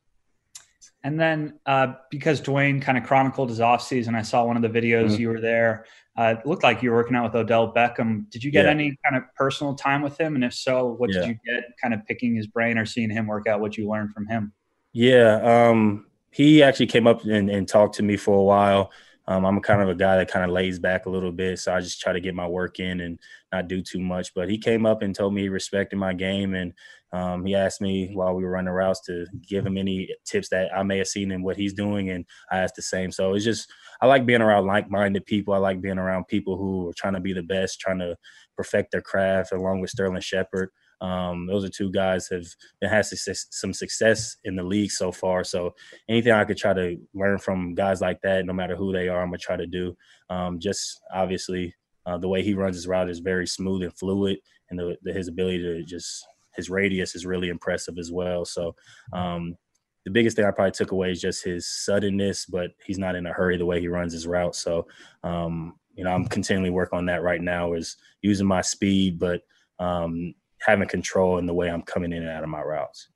And 1.02 1.18
then 1.18 1.58
uh, 1.64 1.94
because 2.10 2.42
Dwayne 2.42 2.82
kind 2.82 2.98
of 2.98 3.04
chronicled 3.04 3.48
his 3.48 3.60
offseason, 3.60 4.14
I 4.14 4.22
saw 4.22 4.44
one 4.44 4.56
of 4.56 4.62
the 4.62 4.68
videos 4.68 5.10
mm-hmm. 5.12 5.20
you 5.20 5.28
were 5.28 5.40
there. 5.40 5.86
Uh, 6.16 6.34
it 6.38 6.46
looked 6.46 6.62
like 6.62 6.82
you 6.82 6.90
were 6.90 6.96
working 6.96 7.16
out 7.16 7.24
with 7.24 7.34
Odell 7.34 7.72
Beckham. 7.72 8.28
Did 8.30 8.44
you 8.44 8.50
get 8.50 8.66
yeah. 8.66 8.70
any 8.70 8.98
kind 9.04 9.16
of 9.16 9.22
personal 9.34 9.74
time 9.74 10.02
with 10.02 10.20
him? 10.20 10.34
And 10.34 10.44
if 10.44 10.52
so, 10.52 10.88
what 10.98 11.10
yeah. 11.10 11.20
did 11.20 11.28
you 11.28 11.36
get 11.46 11.64
kind 11.80 11.94
of 11.94 12.04
picking 12.06 12.34
his 12.34 12.46
brain 12.46 12.76
or 12.76 12.84
seeing 12.84 13.08
him 13.08 13.26
work 13.26 13.46
out 13.46 13.60
what 13.60 13.78
you 13.78 13.88
learned 13.88 14.12
from 14.12 14.26
him? 14.26 14.52
Yeah. 14.92 15.40
Um, 15.42 16.06
he 16.30 16.62
actually 16.62 16.88
came 16.88 17.06
up 17.06 17.24
and, 17.24 17.48
and, 17.48 17.66
talked 17.66 17.94
to 17.96 18.02
me 18.02 18.16
for 18.16 18.36
a 18.36 18.42
while. 18.42 18.90
Um, 19.26 19.44
I'm 19.44 19.60
kind 19.60 19.80
of 19.80 19.88
a 19.88 19.94
guy 19.94 20.16
that 20.16 20.30
kind 20.30 20.44
of 20.44 20.50
lays 20.50 20.78
back 20.78 21.06
a 21.06 21.10
little 21.10 21.32
bit. 21.32 21.58
So 21.60 21.72
I 21.72 21.80
just 21.80 22.00
try 22.00 22.12
to 22.12 22.20
get 22.20 22.34
my 22.34 22.46
work 22.46 22.80
in 22.80 23.00
and 23.00 23.18
not 23.52 23.68
do 23.68 23.80
too 23.80 24.00
much. 24.00 24.34
But 24.34 24.50
he 24.50 24.58
came 24.58 24.84
up 24.84 25.02
and 25.02 25.14
told 25.14 25.32
me 25.32 25.42
he 25.42 25.48
respected 25.48 25.96
my 25.96 26.12
game 26.12 26.54
and 26.54 26.72
um, 27.12 27.44
he 27.44 27.54
asked 27.54 27.80
me 27.80 28.10
while 28.12 28.34
we 28.34 28.44
were 28.44 28.50
running 28.50 28.72
routes 28.72 29.00
to 29.06 29.26
give 29.48 29.66
him 29.66 29.76
any 29.76 30.08
tips 30.24 30.48
that 30.50 30.70
I 30.74 30.82
may 30.82 30.98
have 30.98 31.08
seen 31.08 31.32
in 31.32 31.42
what 31.42 31.56
he's 31.56 31.72
doing, 31.72 32.10
and 32.10 32.24
I 32.50 32.58
asked 32.58 32.76
the 32.76 32.82
same. 32.82 33.10
So 33.10 33.34
it's 33.34 33.44
just 33.44 33.70
I 34.00 34.06
like 34.06 34.26
being 34.26 34.42
around 34.42 34.66
like-minded 34.66 35.26
people. 35.26 35.52
I 35.52 35.58
like 35.58 35.80
being 35.80 35.98
around 35.98 36.28
people 36.28 36.56
who 36.56 36.88
are 36.88 36.94
trying 36.94 37.14
to 37.14 37.20
be 37.20 37.32
the 37.32 37.42
best, 37.42 37.80
trying 37.80 37.98
to 37.98 38.16
perfect 38.56 38.92
their 38.92 39.02
craft, 39.02 39.52
along 39.52 39.80
with 39.80 39.90
Sterling 39.90 40.20
Shepard. 40.20 40.70
Um, 41.00 41.46
those 41.46 41.64
are 41.64 41.70
two 41.70 41.90
guys 41.90 42.28
have 42.28 42.44
had 42.82 43.06
success, 43.06 43.46
some 43.50 43.72
success 43.72 44.36
in 44.44 44.54
the 44.54 44.62
league 44.62 44.90
so 44.90 45.10
far. 45.10 45.44
So 45.44 45.74
anything 46.08 46.32
I 46.32 46.44
could 46.44 46.58
try 46.58 46.74
to 46.74 46.96
learn 47.14 47.38
from 47.38 47.74
guys 47.74 48.00
like 48.02 48.20
that, 48.22 48.44
no 48.44 48.52
matter 48.52 48.76
who 48.76 48.92
they 48.92 49.08
are, 49.08 49.22
I'm 49.22 49.28
gonna 49.28 49.38
try 49.38 49.56
to 49.56 49.66
do. 49.66 49.96
Um, 50.28 50.60
just 50.60 51.00
obviously, 51.12 51.74
uh, 52.06 52.18
the 52.18 52.28
way 52.28 52.42
he 52.42 52.54
runs 52.54 52.76
his 52.76 52.86
route 52.86 53.10
is 53.10 53.18
very 53.18 53.46
smooth 53.46 53.82
and 53.82 53.96
fluid, 53.98 54.38
and 54.68 54.78
the, 54.78 54.96
the, 55.02 55.12
his 55.12 55.28
ability 55.28 55.62
to 55.62 55.82
just 55.82 56.24
his 56.60 56.70
radius 56.70 57.14
is 57.14 57.26
really 57.26 57.48
impressive 57.48 57.98
as 57.98 58.12
well. 58.12 58.44
So 58.44 58.74
um, 59.12 59.56
the 60.04 60.10
biggest 60.10 60.36
thing 60.36 60.44
I 60.44 60.50
probably 60.50 60.72
took 60.72 60.92
away 60.92 61.10
is 61.10 61.20
just 61.20 61.42
his 61.42 61.66
suddenness, 61.66 62.46
but 62.46 62.72
he's 62.84 62.98
not 62.98 63.16
in 63.16 63.26
a 63.26 63.32
hurry 63.32 63.56
the 63.56 63.66
way 63.66 63.80
he 63.80 63.88
runs 63.88 64.12
his 64.12 64.26
route. 64.26 64.54
So 64.54 64.86
um, 65.24 65.74
you 65.94 66.04
know, 66.04 66.10
I'm 66.10 66.26
continually 66.26 66.70
working 66.70 66.98
on 66.98 67.06
that 67.06 67.22
right 67.22 67.40
now 67.40 67.72
is 67.72 67.96
using 68.22 68.46
my 68.46 68.60
speed, 68.60 69.18
but 69.18 69.42
um, 69.78 70.34
having 70.60 70.88
control 70.88 71.38
in 71.38 71.46
the 71.46 71.54
way 71.54 71.68
I'm 71.68 71.82
coming 71.82 72.12
in 72.12 72.22
and 72.22 72.30
out 72.30 72.44
of 72.44 72.48
my 72.48 72.60
routes. 72.60 73.08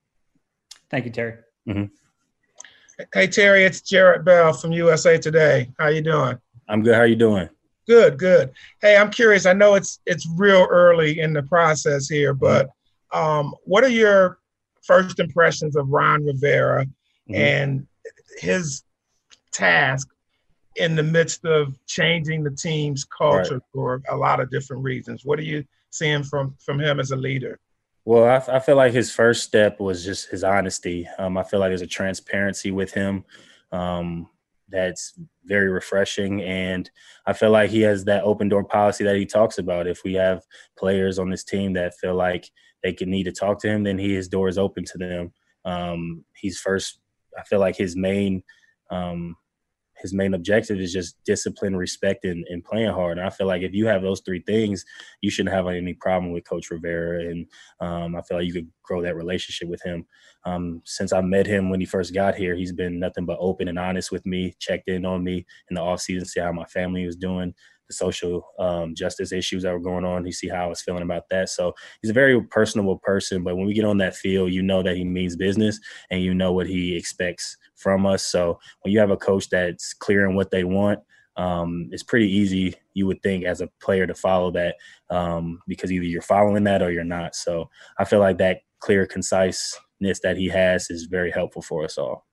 Thank 0.91 1.05
you, 1.05 1.11
Terry. 1.11 1.37
Mm-hmm. 1.69 1.85
Hey 3.13 3.27
Terry, 3.27 3.65
it's 3.65 3.81
Jarrett 3.81 4.25
Bell 4.25 4.53
from 4.53 4.71
USA 4.73 5.19
Today. 5.19 5.69
How 5.81 5.89
you 5.89 6.01
doing? 6.01 6.39
I'm 6.69 6.83
good. 6.83 6.95
How 6.95 7.03
you 7.03 7.17
doing? 7.17 7.49
Good, 7.89 8.19
good. 8.19 8.53
Hey, 8.81 8.97
I'm 8.97 9.11
curious. 9.11 9.47
I 9.47 9.53
know 9.53 9.75
it's 9.75 10.01
it's 10.07 10.29
real 10.37 10.67
early 10.71 11.21
in 11.21 11.33
the 11.33 11.43
process 11.43 12.09
here, 12.09 12.33
but 12.33 12.71
um, 13.15 13.55
what 13.65 13.85
are 13.85 13.89
your 13.89 14.39
first 14.83 15.19
impressions 15.19 15.77
of 15.77 15.89
Ron 15.89 16.27
Rivera 16.27 16.85
mm-hmm. 16.85 17.35
and 17.35 17.87
his 18.39 18.83
task 19.53 20.09
in 20.77 20.97
the 20.97 21.03
midst 21.03 21.45
of 21.45 21.79
changing 21.87 22.43
the 22.43 22.51
team's 22.51 23.05
culture 23.05 23.55
right. 23.55 23.63
for 23.73 24.03
a 24.11 24.17
lot 24.17 24.41
of 24.41 24.51
different 24.51 24.83
reasons? 24.83 25.25
What 25.25 25.39
are 25.39 25.43
you 25.43 25.65
seeing 25.91 26.25
from 26.25 26.57
from 26.59 26.81
him 26.81 27.01
as 27.01 27.13
a 27.13 27.17
leader? 27.17 27.61
Well, 28.05 28.25
I, 28.25 28.57
I 28.57 28.59
feel 28.59 28.77
like 28.77 28.93
his 28.93 29.11
first 29.11 29.45
step 29.45 29.81
was 29.81 30.05
just 30.05 30.29
his 30.29 30.45
honesty. 30.45 31.09
Um, 31.19 31.39
I 31.39 31.45
feel 31.45 31.61
like 31.61 31.71
there's 31.71 31.81
a 31.81 31.87
transparency 31.87 32.71
with 32.71 32.93
him 32.93 33.25
um, 33.73 34.29
that's 34.69 35.15
very 35.45 35.69
refreshing, 35.69 36.43
and 36.43 36.91
I 37.27 37.33
feel 37.33 37.51
like 37.51 37.71
he 37.71 37.81
has 37.83 38.05
that 38.05 38.25
open 38.25 38.49
door 38.49 38.65
policy 38.65 39.05
that 39.05 39.17
he 39.17 39.25
talks 39.25 39.57
about. 39.57 39.87
If 39.87 40.03
we 40.05 40.15
have 40.15 40.43
players 40.77 41.19
on 41.19 41.31
this 41.31 41.45
team 41.45 41.75
that 41.75 41.97
feel 41.97 42.15
like 42.15 42.51
they 42.85 42.93
can 42.93 43.11
need 43.11 43.25
to 43.25 43.33
talk 43.33 43.59
to 43.61 43.69
him, 43.69 43.83
then 43.83 43.99
he 43.99 44.15
his 44.15 44.29
door 44.29 44.49
is 44.49 44.59
open 44.59 44.85
to 44.85 44.99
them. 44.99 45.33
Um, 45.65 46.25
he's 46.37 46.61
first. 46.61 47.01
I 47.37 47.43
feel 47.43 47.59
like 47.59 47.77
his 47.77 47.97
main 47.97 48.45
um, 48.91 49.35
his 50.05 50.13
main 50.13 50.35
objective 50.35 50.79
is 50.79 50.93
just 50.93 51.17
discipline, 51.25 51.77
respect, 51.77 52.25
and, 52.25 52.45
and, 52.51 52.63
playing 52.63 52.93
hard. 52.93 53.17
And 53.17 53.27
I 53.27 53.31
feel 53.31 53.47
like 53.47 53.63
if 53.63 53.73
you 53.73 53.87
have 53.87 54.03
those 54.03 54.21
three 54.21 54.43
things, 54.47 54.85
you 55.23 55.31
shouldn't 55.31 55.55
have 55.55 55.67
any 55.67 55.95
problem 55.95 56.33
with 56.33 56.47
Coach 56.47 56.71
Rivera. 56.71 57.21
And 57.21 57.47
um, 57.81 58.15
I 58.15 58.21
feel 58.23 58.37
like 58.37 58.47
you 58.47 58.53
could 58.53 58.71
grow 58.83 59.01
that 59.03 59.17
relationship 59.17 59.69
with 59.69 59.83
him. 59.83 60.05
Um, 60.45 60.83
since 60.85 61.13
I 61.13 61.23
met 61.23 61.47
him 61.47 61.71
when 61.71 61.81
he 61.81 61.87
first 61.87 62.13
got 62.13 62.35
here, 62.35 62.55
he's 62.55 62.73
been 62.73 62.99
nothing 62.99 63.25
but 63.25 63.39
open 63.41 63.69
and 63.69 63.79
honest 63.79 64.13
with 64.13 64.27
me, 64.27 64.55
checked 64.59 64.89
in 64.89 65.07
on 65.07 65.25
me 65.25 65.47
in 65.71 65.75
the 65.75 65.81
off 65.81 66.01
season, 66.01 66.27
see 66.27 66.41
how 66.41 66.53
my 66.53 66.67
family 66.67 67.07
was 67.07 67.17
doing, 67.17 67.55
the 67.89 67.95
social 67.95 68.47
um, 68.59 68.95
justice 68.95 69.33
issues 69.33 69.63
that 69.63 69.73
were 69.73 69.81
going 69.81 70.05
on. 70.05 70.27
You 70.27 70.33
see 70.33 70.49
how 70.49 70.65
I 70.65 70.67
was 70.67 70.83
feeling 70.83 71.03
about 71.03 71.29
that. 71.31 71.49
So 71.49 71.75
he's 72.03 72.11
a 72.11 72.15
very 72.15 72.41
personable 72.43 72.99
person. 72.99 73.43
But 73.43 73.57
when 73.57 73.67
we 73.67 73.75
get 73.75 73.85
on 73.85 73.99
that 73.99 74.17
field, 74.17 74.53
you 74.53 74.63
know 74.63 74.83
that 74.83 74.97
he 74.97 75.05
means 75.05 75.37
business 75.37 75.79
and 76.11 76.23
you 76.23 76.35
know 76.35 76.53
what 76.53 76.67
he 76.67 76.97
expects 76.97 77.57
from 77.77 78.07
us. 78.07 78.27
So 78.27 78.59
when 78.83 78.93
you 78.93 78.99
have 79.01 79.11
a 79.11 79.17
coach 79.17 79.49
that's 79.51 79.95
clear 79.95 80.27
on 80.27 80.35
what 80.35 80.51
they 80.51 80.65
want, 80.65 81.01
um, 81.37 81.89
it's 81.91 82.03
pretty 82.03 82.31
easy, 82.31 82.75
you 82.95 83.07
would 83.07 83.23
think, 83.23 83.45
as 83.45 83.61
a 83.61 83.69
player 83.81 84.07
to 84.07 84.15
follow 84.15 84.53
that 84.53 84.77
um, 85.11 85.61
because 85.67 85.91
either 85.91 86.05
you're 86.05 86.23
following 86.23 86.65
that 86.65 86.81
or 86.83 86.93
you're 86.93 87.05
not. 87.05 87.35
So 87.35 87.69
I 87.99 88.05
feel 88.05 88.21
like 88.21 88.39
that 88.39 88.61
clear, 88.79 89.07
conciseness 89.07 90.21
that 90.23 90.37
he 90.37 90.49
has 90.49 90.91
is 90.91 91.05
very 91.05 91.33
helpful 91.33 91.63
for 91.63 91.85
us 91.85 91.99
all. 91.99 92.27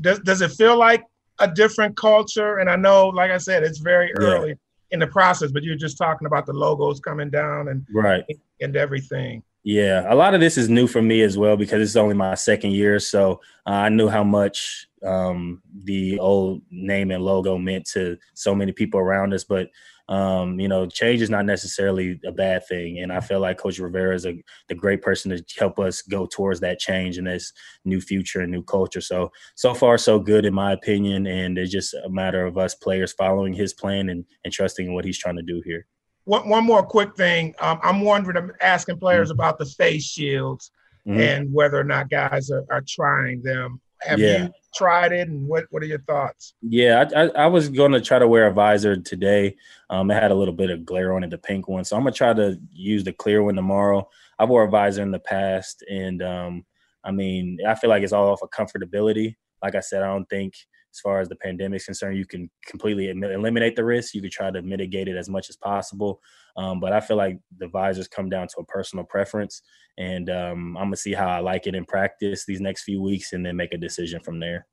Does, 0.00 0.20
does 0.20 0.40
it 0.40 0.52
feel 0.52 0.78
like 0.78 1.04
a 1.38 1.50
different 1.50 1.96
culture? 1.96 2.58
And 2.58 2.70
I 2.70 2.76
know, 2.76 3.08
like 3.08 3.30
I 3.30 3.38
said, 3.38 3.62
it's 3.62 3.78
very 3.78 4.12
early. 4.14 4.50
Yeah 4.50 4.54
in 4.90 5.00
the 5.00 5.06
process, 5.06 5.50
but 5.50 5.62
you're 5.62 5.76
just 5.76 5.98
talking 5.98 6.26
about 6.26 6.46
the 6.46 6.52
logos 6.52 7.00
coming 7.00 7.30
down 7.30 7.68
and 7.68 7.86
right 7.92 8.24
and 8.60 8.76
everything. 8.76 9.42
Yeah, 9.64 10.04
a 10.08 10.14
lot 10.14 10.32
of 10.32 10.40
this 10.40 10.56
is 10.56 10.68
new 10.68 10.86
for 10.86 11.02
me 11.02 11.22
as 11.22 11.36
well 11.36 11.56
because 11.56 11.82
it's 11.82 11.96
only 11.96 12.14
my 12.14 12.34
second 12.36 12.70
year, 12.70 13.00
so 13.00 13.40
uh, 13.66 13.70
I 13.70 13.88
knew 13.88 14.08
how 14.08 14.22
much 14.22 14.86
um, 15.04 15.60
the 15.84 16.18
old 16.20 16.62
name 16.70 17.10
and 17.10 17.24
logo 17.24 17.58
meant 17.58 17.86
to 17.86 18.16
so 18.34 18.54
many 18.54 18.72
people 18.72 19.00
around 19.00 19.34
us. 19.34 19.42
But 19.42 19.70
um, 20.08 20.60
you 20.60 20.68
know, 20.68 20.86
change 20.86 21.22
is 21.22 21.30
not 21.30 21.46
necessarily 21.46 22.20
a 22.24 22.32
bad 22.32 22.66
thing, 22.66 23.00
and 23.00 23.12
I 23.12 23.20
feel 23.20 23.40
like 23.40 23.58
Coach 23.58 23.78
Rivera 23.78 24.14
is 24.14 24.26
a 24.26 24.34
the 24.68 24.74
great 24.74 25.02
person 25.02 25.30
to 25.30 25.44
help 25.58 25.78
us 25.78 26.02
go 26.02 26.26
towards 26.26 26.60
that 26.60 26.78
change 26.78 27.18
and 27.18 27.26
this 27.26 27.52
new 27.84 28.00
future 28.00 28.40
and 28.40 28.52
new 28.52 28.62
culture. 28.62 29.00
So 29.00 29.32
so 29.54 29.74
far 29.74 29.98
so 29.98 30.18
good 30.18 30.44
in 30.44 30.54
my 30.54 30.72
opinion, 30.72 31.26
and 31.26 31.58
it's 31.58 31.72
just 31.72 31.94
a 31.94 32.08
matter 32.08 32.46
of 32.46 32.56
us 32.56 32.74
players 32.74 33.12
following 33.12 33.52
his 33.52 33.72
plan 33.72 34.08
and, 34.08 34.24
and 34.44 34.52
trusting 34.52 34.94
what 34.94 35.04
he's 35.04 35.18
trying 35.18 35.36
to 35.36 35.42
do 35.42 35.62
here 35.64 35.86
one, 36.26 36.48
one 36.48 36.64
more 36.64 36.82
quick 36.82 37.16
thing. 37.16 37.54
Um, 37.60 37.80
I'm 37.82 38.02
wondering, 38.02 38.36
I'm 38.36 38.52
asking 38.60 38.98
players 38.98 39.30
mm-hmm. 39.30 39.40
about 39.40 39.58
the 39.58 39.64
face 39.64 40.04
shields 40.04 40.70
mm-hmm. 41.06 41.18
and 41.18 41.52
whether 41.52 41.80
or 41.80 41.84
not 41.84 42.10
guys 42.10 42.50
are, 42.50 42.64
are 42.70 42.82
trying 42.86 43.42
them. 43.42 43.80
Have 44.02 44.18
yeah. 44.18 44.44
you 44.44 44.50
tried 44.76 45.12
it, 45.12 45.28
and 45.28 45.46
what 45.48 45.64
what 45.70 45.82
are 45.82 45.86
your 45.86 46.02
thoughts? 46.02 46.54
Yeah, 46.62 47.04
I, 47.14 47.22
I, 47.22 47.26
I 47.28 47.46
was 47.46 47.68
going 47.68 47.92
to 47.92 48.00
try 48.00 48.18
to 48.18 48.28
wear 48.28 48.46
a 48.46 48.52
visor 48.52 48.96
today. 48.96 49.56
Um, 49.90 50.10
it 50.10 50.14
had 50.14 50.30
a 50.30 50.34
little 50.34 50.54
bit 50.54 50.70
of 50.70 50.84
glare 50.84 51.14
on 51.14 51.24
it, 51.24 51.30
the 51.30 51.38
pink 51.38 51.68
one, 51.68 51.84
so 51.84 51.96
I'm 51.96 52.02
gonna 52.02 52.12
try 52.12 52.32
to 52.32 52.60
use 52.72 53.04
the 53.04 53.12
clear 53.12 53.42
one 53.42 53.56
tomorrow. 53.56 54.08
I 54.38 54.44
wore 54.44 54.64
a 54.64 54.70
visor 54.70 55.02
in 55.02 55.10
the 55.10 55.18
past, 55.18 55.82
and 55.90 56.22
um, 56.22 56.64
I 57.04 57.10
mean, 57.10 57.58
I 57.66 57.74
feel 57.74 57.90
like 57.90 58.02
it's 58.02 58.12
all 58.12 58.32
off 58.32 58.42
of 58.42 58.50
comfortability. 58.50 59.36
Like 59.62 59.74
I 59.74 59.80
said, 59.80 60.02
I 60.02 60.06
don't 60.06 60.28
think 60.28 60.54
as 60.96 61.00
far 61.00 61.20
as 61.20 61.28
the 61.28 61.36
pandemic 61.36 61.76
is 61.76 61.84
concerned, 61.84 62.16
you 62.16 62.24
can 62.24 62.50
completely 62.64 63.10
eliminate 63.10 63.76
the 63.76 63.84
risk. 63.84 64.14
You 64.14 64.22
could 64.22 64.32
try 64.32 64.50
to 64.50 64.62
mitigate 64.62 65.08
it 65.08 65.16
as 65.16 65.28
much 65.28 65.50
as 65.50 65.56
possible. 65.56 66.22
Um, 66.56 66.80
but 66.80 66.94
I 66.94 67.00
feel 67.00 67.18
like 67.18 67.38
the 67.58 67.68
visors 67.68 68.08
come 68.08 68.30
down 68.30 68.48
to 68.48 68.60
a 68.60 68.64
personal 68.64 69.04
preference, 69.04 69.60
and 69.98 70.30
um, 70.30 70.76
I'm 70.78 70.86
gonna 70.86 70.96
see 70.96 71.12
how 71.12 71.28
I 71.28 71.40
like 71.40 71.66
it 71.66 71.74
in 71.74 71.84
practice 71.84 72.46
these 72.46 72.62
next 72.62 72.84
few 72.84 73.02
weeks, 73.02 73.34
and 73.34 73.44
then 73.44 73.56
make 73.56 73.74
a 73.74 73.78
decision 73.78 74.20
from 74.20 74.40
there. 74.40 74.66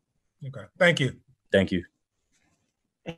Okay, 0.45 0.65
thank 0.79 1.01
you. 1.01 1.17
Thank 1.51 1.73
you. 1.73 1.83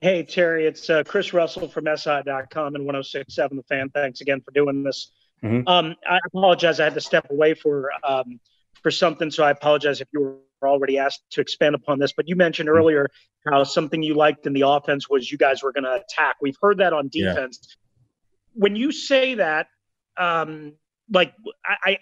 Hey 0.02 0.24
Terry, 0.24 0.66
it's 0.66 0.90
uh, 0.90 1.04
Chris 1.04 1.32
Russell 1.32 1.68
from 1.68 1.86
SI.com 1.96 2.74
and 2.74 2.90
106.7 2.90 3.50
The 3.56 3.64
Fan. 3.70 3.90
Thanks 3.90 4.22
again 4.22 4.42
for 4.42 4.50
doing 4.50 4.82
this. 4.82 5.12
Mm-hmm. 5.44 5.68
Um, 5.68 5.96
I 6.10 6.18
apologize. 6.26 6.80
I 6.80 6.86
had 6.86 6.96
to 6.96 7.02
step 7.02 7.28
away 7.30 7.54
for 7.54 7.92
um, 8.04 8.40
for 8.82 8.90
something, 8.90 9.30
so 9.30 9.44
I 9.44 9.52
apologize 9.52 10.02
if 10.02 10.08
you 10.12 10.22
were 10.22 10.38
already 10.64 10.98
asked 10.98 11.24
to 11.32 11.42
expand 11.42 11.76
upon 11.76 12.00
this. 12.00 12.14
But 12.14 12.28
you 12.28 12.36
mentioned 12.36 12.70
Mm-hmm. 12.70 12.78
earlier 12.78 13.10
how 13.52 13.64
something 13.64 14.02
you 14.02 14.16
liked 14.16 14.48
in 14.48 14.54
the 14.54 14.62
offense 14.62 15.10
was 15.10 15.32
you 15.32 15.38
guys 15.38 15.62
were 15.64 15.72
going 15.72 15.84
to 15.84 15.94
attack. 15.94 16.38
We've 16.42 16.58
heard 16.62 16.80
that 16.80 16.94
on 16.94 17.10
Yeah. 17.14 17.30
defense. 17.34 17.76
When 18.54 18.76
you 18.76 18.92
say 18.92 19.36
that, 19.36 19.68
um, 20.18 20.74
like 21.12 21.34
I, 21.66 21.98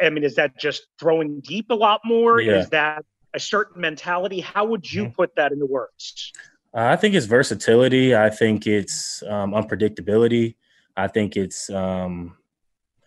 I, 0.00 0.06
I 0.06 0.10
mean, 0.10 0.22
is 0.22 0.36
that 0.36 0.58
just 0.58 0.86
throwing 1.00 1.40
deep 1.40 1.70
a 1.70 1.74
lot 1.74 2.02
more? 2.04 2.40
Yeah. 2.40 2.60
Is 2.60 2.68
that 2.70 3.04
a 3.34 3.40
certain 3.40 3.80
mentality? 3.80 4.40
How 4.40 4.64
would 4.66 4.90
you 4.90 5.08
put 5.08 5.34
that 5.36 5.50
into 5.50 5.66
words? 5.66 6.32
Uh, 6.74 6.82
I 6.84 6.96
think 6.96 7.14
it's 7.14 7.26
versatility. 7.26 8.14
I 8.14 8.30
think 8.30 8.66
it's 8.66 9.22
um, 9.24 9.52
unpredictability. 9.52 10.54
I 10.96 11.08
think 11.08 11.36
it's 11.36 11.70
um, 11.70 12.36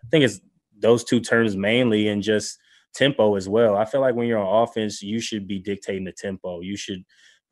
I 0.04 0.08
think 0.10 0.26
it's 0.26 0.42
those 0.78 1.04
two 1.04 1.20
terms 1.20 1.56
mainly, 1.56 2.08
and 2.08 2.24
just 2.24 2.58
tempo 2.94 3.36
as 3.36 3.48
well. 3.48 3.76
I 3.76 3.86
feel 3.86 4.02
like 4.02 4.16
when 4.16 4.28
you're 4.28 4.40
on 4.40 4.64
offense, 4.64 5.02
you 5.02 5.20
should 5.20 5.48
be 5.48 5.60
dictating 5.60 6.04
the 6.04 6.12
tempo. 6.12 6.62
You 6.62 6.78
should 6.78 7.04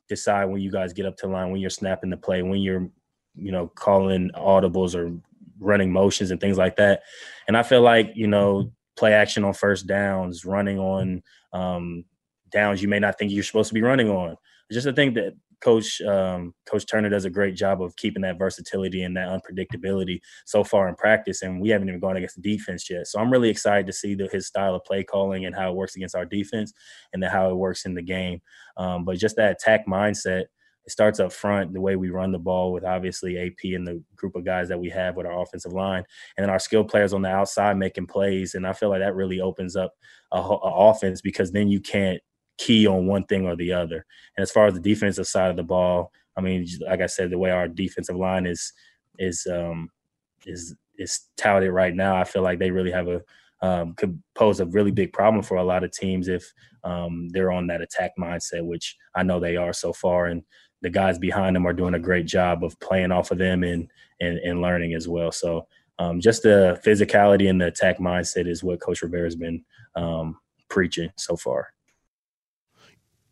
decide 0.08 0.46
when 0.46 0.62
you 0.62 0.72
guys 0.72 0.94
get 0.94 1.06
up 1.06 1.18
to 1.18 1.28
line, 1.28 1.52
when 1.52 1.62
you're 1.62 1.70
snapping 1.70 2.10
the 2.10 2.18
play, 2.18 2.42
when 2.42 2.62
you're 2.62 2.90
you 3.36 3.52
know 3.52 3.68
calling 3.68 4.32
audibles 4.36 4.96
or 4.96 5.16
running 5.60 5.92
motions 5.92 6.32
and 6.32 6.42
things 6.42 6.58
like 6.58 6.76
that. 6.78 7.02
And 7.48 7.56
I 7.58 7.64
feel 7.64 7.82
like 7.82 8.12
you 8.16 8.28
know 8.28 8.72
play 8.98 9.14
action 9.14 9.44
on 9.44 9.54
first 9.54 9.88
downs, 9.88 10.46
running 10.46 10.80
on 10.80 11.24
um, 11.54 12.06
downs 12.52 12.82
you 12.82 12.88
may 12.88 13.00
not 13.00 13.18
think 13.18 13.32
you're 13.32 13.44
supposed 13.44 13.70
to 13.70 13.74
be 13.74 13.82
running 13.82 14.10
on. 14.10 14.36
Just 14.72 14.86
to 14.86 14.94
think 14.94 15.16
that 15.16 15.34
Coach 15.62 16.02
um, 16.02 16.54
Coach 16.66 16.86
Turner 16.86 17.10
does 17.10 17.26
a 17.26 17.30
great 17.30 17.56
job 17.56 17.82
of 17.82 17.96
keeping 17.96 18.22
that 18.22 18.38
versatility 18.38 19.04
and 19.04 19.16
that 19.18 19.28
unpredictability 19.28 20.20
so 20.46 20.64
far 20.64 20.88
in 20.88 20.96
practice, 20.96 21.42
and 21.42 21.62
we 21.62 21.70
haven't 21.70 21.90
even 21.90 22.00
gone 22.00 22.18
against 22.18 22.42
the 22.42 22.58
defense 22.58 22.90
yet. 22.90 23.08
So 23.08 23.20
I'm 23.20 23.32
really 23.32 23.50
excited 23.50 23.86
to 23.88 23.94
see 23.94 24.16
the, 24.16 24.28
his 24.32 24.48
style 24.48 24.76
of 24.76 24.84
play 24.86 25.04
calling 25.04 25.46
and 25.46 25.56
how 25.56 25.70
it 25.70 25.76
works 25.76 25.96
against 25.96 26.16
our 26.16 26.26
defense, 26.26 26.74
and 27.14 27.24
how 27.24 27.50
it 27.50 27.56
works 27.56 27.86
in 27.86 27.94
the 27.94 28.02
game. 28.02 28.42
Um, 28.78 29.06
but 29.06 29.18
just 29.18 29.36
that 29.36 29.52
attack 29.52 29.86
mindset, 29.88 30.46
it 30.86 30.92
starts 30.92 31.20
up 31.20 31.32
front, 31.32 31.74
the 31.74 31.82
way 31.82 31.96
we 31.96 32.10
run 32.10 32.32
the 32.32 32.40
ball 32.40 32.72
with 32.72 32.84
obviously 32.84 33.38
AP 33.38 33.76
and 33.76 33.86
the 33.86 34.02
group 34.16 34.36
of 34.36 34.46
guys 34.46 34.70
that 34.70 34.80
we 34.80 34.90
have 34.90 35.16
with 35.16 35.26
our 35.26 35.42
offensive 35.42 35.74
line, 35.74 36.04
and 36.38 36.44
then 36.44 36.50
our 36.50 36.60
skilled 36.60 36.88
players 36.88 37.14
on 37.14 37.22
the 37.22 37.30
outside 37.30 37.78
making 37.78 38.08
plays. 38.08 38.56
And 38.56 38.66
I 38.66 38.74
feel 38.74 38.90
like 38.90 39.02
that 39.02 39.16
really 39.16 39.42
opens 39.42 39.76
up 39.76 39.94
a, 40.32 40.38
a 40.38 40.90
offense 40.90 41.22
because 41.22 41.52
then 41.52 41.68
you 41.68 41.82
can't 41.82 42.22
key 42.60 42.86
on 42.86 43.08
one 43.08 43.24
thing 43.24 43.48
or 43.48 43.56
the 43.56 43.74
other. 43.74 44.06
And 44.38 44.44
as 44.44 44.52
far 44.52 44.68
as 44.68 44.76
the 44.76 44.80
defensive 44.80 45.26
side 45.26 45.50
of 45.50 45.56
the 45.56 45.64
ball, 45.64 46.12
I 46.38 46.42
mean, 46.42 46.68
like 46.86 47.02
I 47.02 47.08
said, 47.08 47.32
the 47.32 47.38
way 47.38 47.50
our 47.50 47.68
defensive 47.68 48.16
line 48.16 48.46
is 48.46 48.72
is 49.18 49.48
um, 49.52 49.90
is 50.46 50.76
is 50.98 51.22
touted 51.38 51.72
right 51.72 51.96
now, 51.96 52.16
I 52.16 52.26
feel 52.26 52.44
like 52.44 52.60
they 52.60 52.72
really 52.72 52.92
have 52.92 53.08
a 53.08 53.22
um, 53.62 53.94
could 53.94 54.22
pose 54.36 54.60
a 54.60 54.66
really 54.66 54.92
big 54.92 55.12
problem 55.12 55.44
for 55.44 55.58
a 55.58 55.64
lot 55.64 55.84
of 55.84 55.92
teams 55.92 56.28
if 56.28 56.54
um, 56.84 57.28
they're 57.30 57.52
on 57.52 57.68
that 57.68 57.82
attack 57.82 58.12
mindset, 58.18 58.66
which 58.66 58.96
I 59.16 59.24
know 59.24 59.40
they 59.40 59.58
are 59.58 59.74
so 59.74 59.92
far. 59.92 60.28
And 60.28 60.44
the 60.82 60.90
guys 60.90 61.20
behind 61.20 61.58
them 61.58 61.66
are 61.68 61.74
doing 61.74 61.94
a 61.94 62.00
great 62.00 62.26
job 62.26 62.64
of 62.64 62.80
playing 62.80 63.12
off 63.12 63.32
of 63.32 63.38
them 63.38 63.64
and 63.64 63.90
and, 64.22 64.38
and 64.40 64.62
learning 64.62 64.94
as 64.94 65.08
well. 65.08 65.32
So 65.32 65.68
um, 65.98 66.22
just 66.22 66.44
the 66.44 66.80
physicality 66.86 67.50
and 67.50 67.60
the 67.60 67.68
attack 67.68 68.00
mindset 68.00 68.48
is 68.48 68.64
what 68.64 68.82
Coach 68.82 69.02
Rivera 69.02 69.24
has 69.24 69.36
been 69.36 69.64
um, 69.96 70.38
preaching 70.70 71.10
so 71.18 71.36
far. 71.36 71.70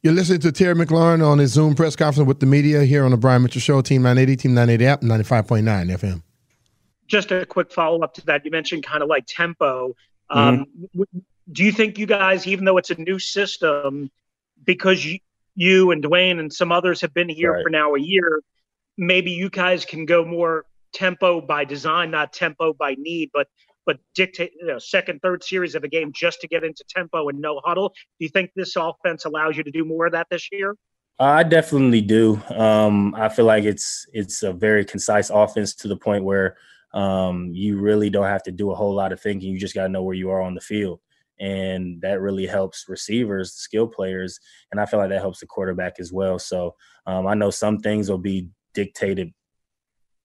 You're 0.08 0.16
listening 0.16 0.40
to 0.40 0.54
Terry 0.54 0.74
McLaurin 0.74 1.22
on 1.22 1.38
his 1.38 1.52
Zoom 1.52 1.76
press 1.76 1.98
conference 1.98 2.30
with 2.30 2.40
the 2.40 2.46
media 2.46 2.86
here 2.86 3.04
on 3.04 3.12
the 3.12 3.18
Brian 3.18 3.42
Mitchell 3.42 3.60
Show, 3.60 3.82
Team 3.82 4.04
980, 4.04 4.38
Team 4.38 4.54
980 4.54 4.86
app, 4.86 5.02
95.9 5.02 5.66
FM. 5.98 6.22
just 7.08 7.30
a 7.34 7.46
quick 7.46 7.74
follow 7.74 8.00
up 8.02 8.14
to 8.14 8.26
that. 8.28 8.46
You 8.46 8.52
mentioned 8.52 8.86
kind 8.86 9.04
of 9.04 9.10
like 9.10 9.26
tempo. 9.28 9.94
Um, 10.30 10.66
w- 10.94 11.24
do 11.52 11.66
you 11.66 11.74
think 11.74 11.98
you 11.98 12.06
guys, 12.06 12.48
even 12.48 12.64
though 12.64 12.78
it's 12.78 12.90
a 12.90 12.96
new 12.96 13.20
system, 13.20 14.10
because 14.64 15.04
you, 15.06 15.20
you 15.56 15.92
and 15.92 16.02
Dwayne 16.02 16.40
and 16.40 16.54
some 16.54 16.72
others 16.72 17.02
have 17.02 17.14
been 17.14 17.28
here 17.28 17.52
Right. 17.52 17.64
for 17.64 17.70
now 17.70 17.94
a 17.94 18.00
year, 18.00 18.40
maybe 18.98 19.32
you 19.32 19.50
guys 19.50 19.84
can 19.84 20.06
go 20.06 20.24
more 20.24 20.64
tempo 20.94 21.42
by 21.42 21.66
design, 21.66 22.12
not 22.12 22.32
tempo 22.32 22.72
by 22.72 22.96
need, 22.98 23.30
but 23.34 23.50
but 23.88 23.98
dictate 24.14 24.52
you 24.60 24.68
know, 24.68 24.78
second, 24.78 25.22
third 25.24 25.44
series 25.44 25.74
of 25.74 25.84
a 25.84 25.88
game 25.88 26.12
just 26.14 26.42
to 26.42 26.48
get 26.48 26.64
into 26.64 26.84
tempo 26.88 27.30
and 27.30 27.40
no 27.40 27.60
huddle. 27.64 27.90
Do 27.90 28.26
you 28.26 28.30
think 28.30 28.52
this 28.56 28.76
offense 28.76 29.26
allows 29.26 29.58
you 29.58 29.64
to 29.64 29.72
do 29.72 29.84
more 29.84 30.06
of 30.06 30.12
that 30.12 30.28
this 30.30 30.50
year? 30.52 30.76
I 31.20 31.42
definitely 31.42 32.02
do. 32.02 32.40
Um, 32.50 33.16
I 33.16 33.30
feel 33.30 33.46
like 33.46 33.64
it's 33.64 34.06
it's 34.14 34.44
a 34.44 34.54
very 34.54 34.86
concise 34.86 35.32
offense 35.32 35.74
to 35.76 35.88
the 35.88 35.98
point 35.98 36.24
where 36.24 36.58
um, 36.94 37.50
you 37.54 37.80
really 37.80 38.12
don't 38.12 38.28
have 38.28 38.44
to 38.44 38.52
do 38.52 38.70
a 38.70 38.76
whole 38.76 38.94
lot 38.94 39.12
of 39.12 39.20
thinking. 39.20 39.52
You 39.52 39.58
just 39.58 39.74
got 39.74 39.84
to 39.84 39.90
know 39.90 40.04
where 40.04 40.14
you 40.14 40.30
are 40.30 40.42
on 40.42 40.54
the 40.54 40.62
field, 40.62 41.00
and 41.40 42.00
that 42.02 42.22
really 42.22 42.46
helps 42.46 42.86
receivers, 42.88 43.54
skill 43.54 43.88
players, 43.88 44.40
and 44.72 44.80
I 44.80 44.86
feel 44.86 45.00
like 45.00 45.10
that 45.10 45.22
helps 45.22 45.40
the 45.40 45.48
quarterback 45.48 45.96
as 46.00 46.14
well. 46.14 46.38
So 46.38 46.76
um, 47.08 47.26
I 47.26 47.34
know 47.34 47.50
some 47.50 47.80
things 47.80 48.12
will 48.12 48.20
be 48.20 48.50
dictated 48.76 49.34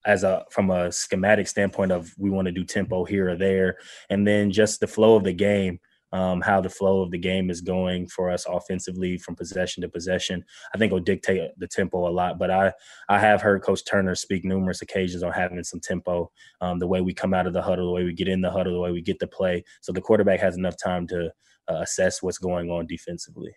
as 0.05 0.25
a 0.25 0.45
from 0.51 0.71
a 0.71 0.91
schematic 0.91 1.47
standpoint 1.47 1.93
of 1.93 2.13
we 2.19 2.31
want 2.31 2.47
to 2.47 2.53
do 2.53 2.65
tempo 2.65 3.05
here 3.05 3.31
or 3.31 3.37
there, 3.37 3.79
and 4.11 4.27
then 4.27 4.51
just 4.51 4.81
the 4.81 4.87
flow 4.87 5.17
of 5.17 5.25
the 5.25 5.33
game 5.33 5.79
um, 6.13 6.41
how 6.43 6.61
the 6.61 6.69
flow 6.69 7.01
of 7.01 7.11
the 7.11 7.19
game 7.19 7.51
is 7.51 7.61
going 7.61 8.07
for 8.07 8.31
us 8.31 8.45
offensively 8.49 9.17
from 9.17 9.35
possession 9.35 9.81
to 9.83 9.89
possession. 9.89 10.45
I 10.75 10.79
think 10.79 10.93
will 10.93 11.01
dictate 11.01 11.51
the 11.57 11.67
tempo 11.67 12.07
a 12.07 12.11
lot. 12.11 12.39
But 12.39 12.51
I 12.51 12.73
I 13.09 13.19
have 13.19 13.41
heard 13.41 13.63
Coach 13.63 13.85
Turner 13.85 14.15
speak 14.15 14.45
numerous 14.45 14.83
occasions 14.83 15.23
on 15.23 15.33
having 15.33 15.63
some 15.65 15.81
tempo, 15.81 16.31
um, 16.61 16.79
the 16.79 16.87
way 16.87 17.01
we 17.01 17.15
come 17.15 17.35
out 17.35 17.47
of 17.47 17.53
the 17.53 17.63
huddle, 17.63 17.87
the 17.87 17.93
way 17.93 18.05
we 18.05 18.13
get 18.13 18.29
in 18.29 18.41
the 18.41 18.51
huddle, 18.51 18.75
the 18.75 18.81
way 18.81 18.93
we 18.93 19.01
get 19.03 19.19
the 19.19 19.27
play, 19.27 19.65
so 19.81 19.93
the 19.93 20.01
quarterback 20.01 20.41
has 20.41 20.57
enough 20.57 20.77
time 20.83 21.07
to 21.09 21.33
uh, 21.69 21.81
assess 21.81 22.23
what's 22.23 22.39
going 22.39 22.71
on 22.71 22.87
defensively. 22.87 23.53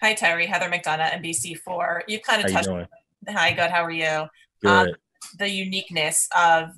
Hi, 0.00 0.14
Terry. 0.14 0.46
Heather 0.46 0.70
McDonough, 0.70 1.22
NBC4. 1.22 2.02
You've 2.08 2.22
kind 2.22 2.42
of 2.42 2.50
you 2.50 2.56
touched. 2.56 2.90
Hi, 3.28 3.52
good. 3.52 3.70
How 3.70 3.84
are 3.84 3.90
you? 3.90 4.26
Um, 4.66 4.86
good. 4.86 4.96
the 5.38 5.48
uniqueness 5.48 6.28
of 6.36 6.70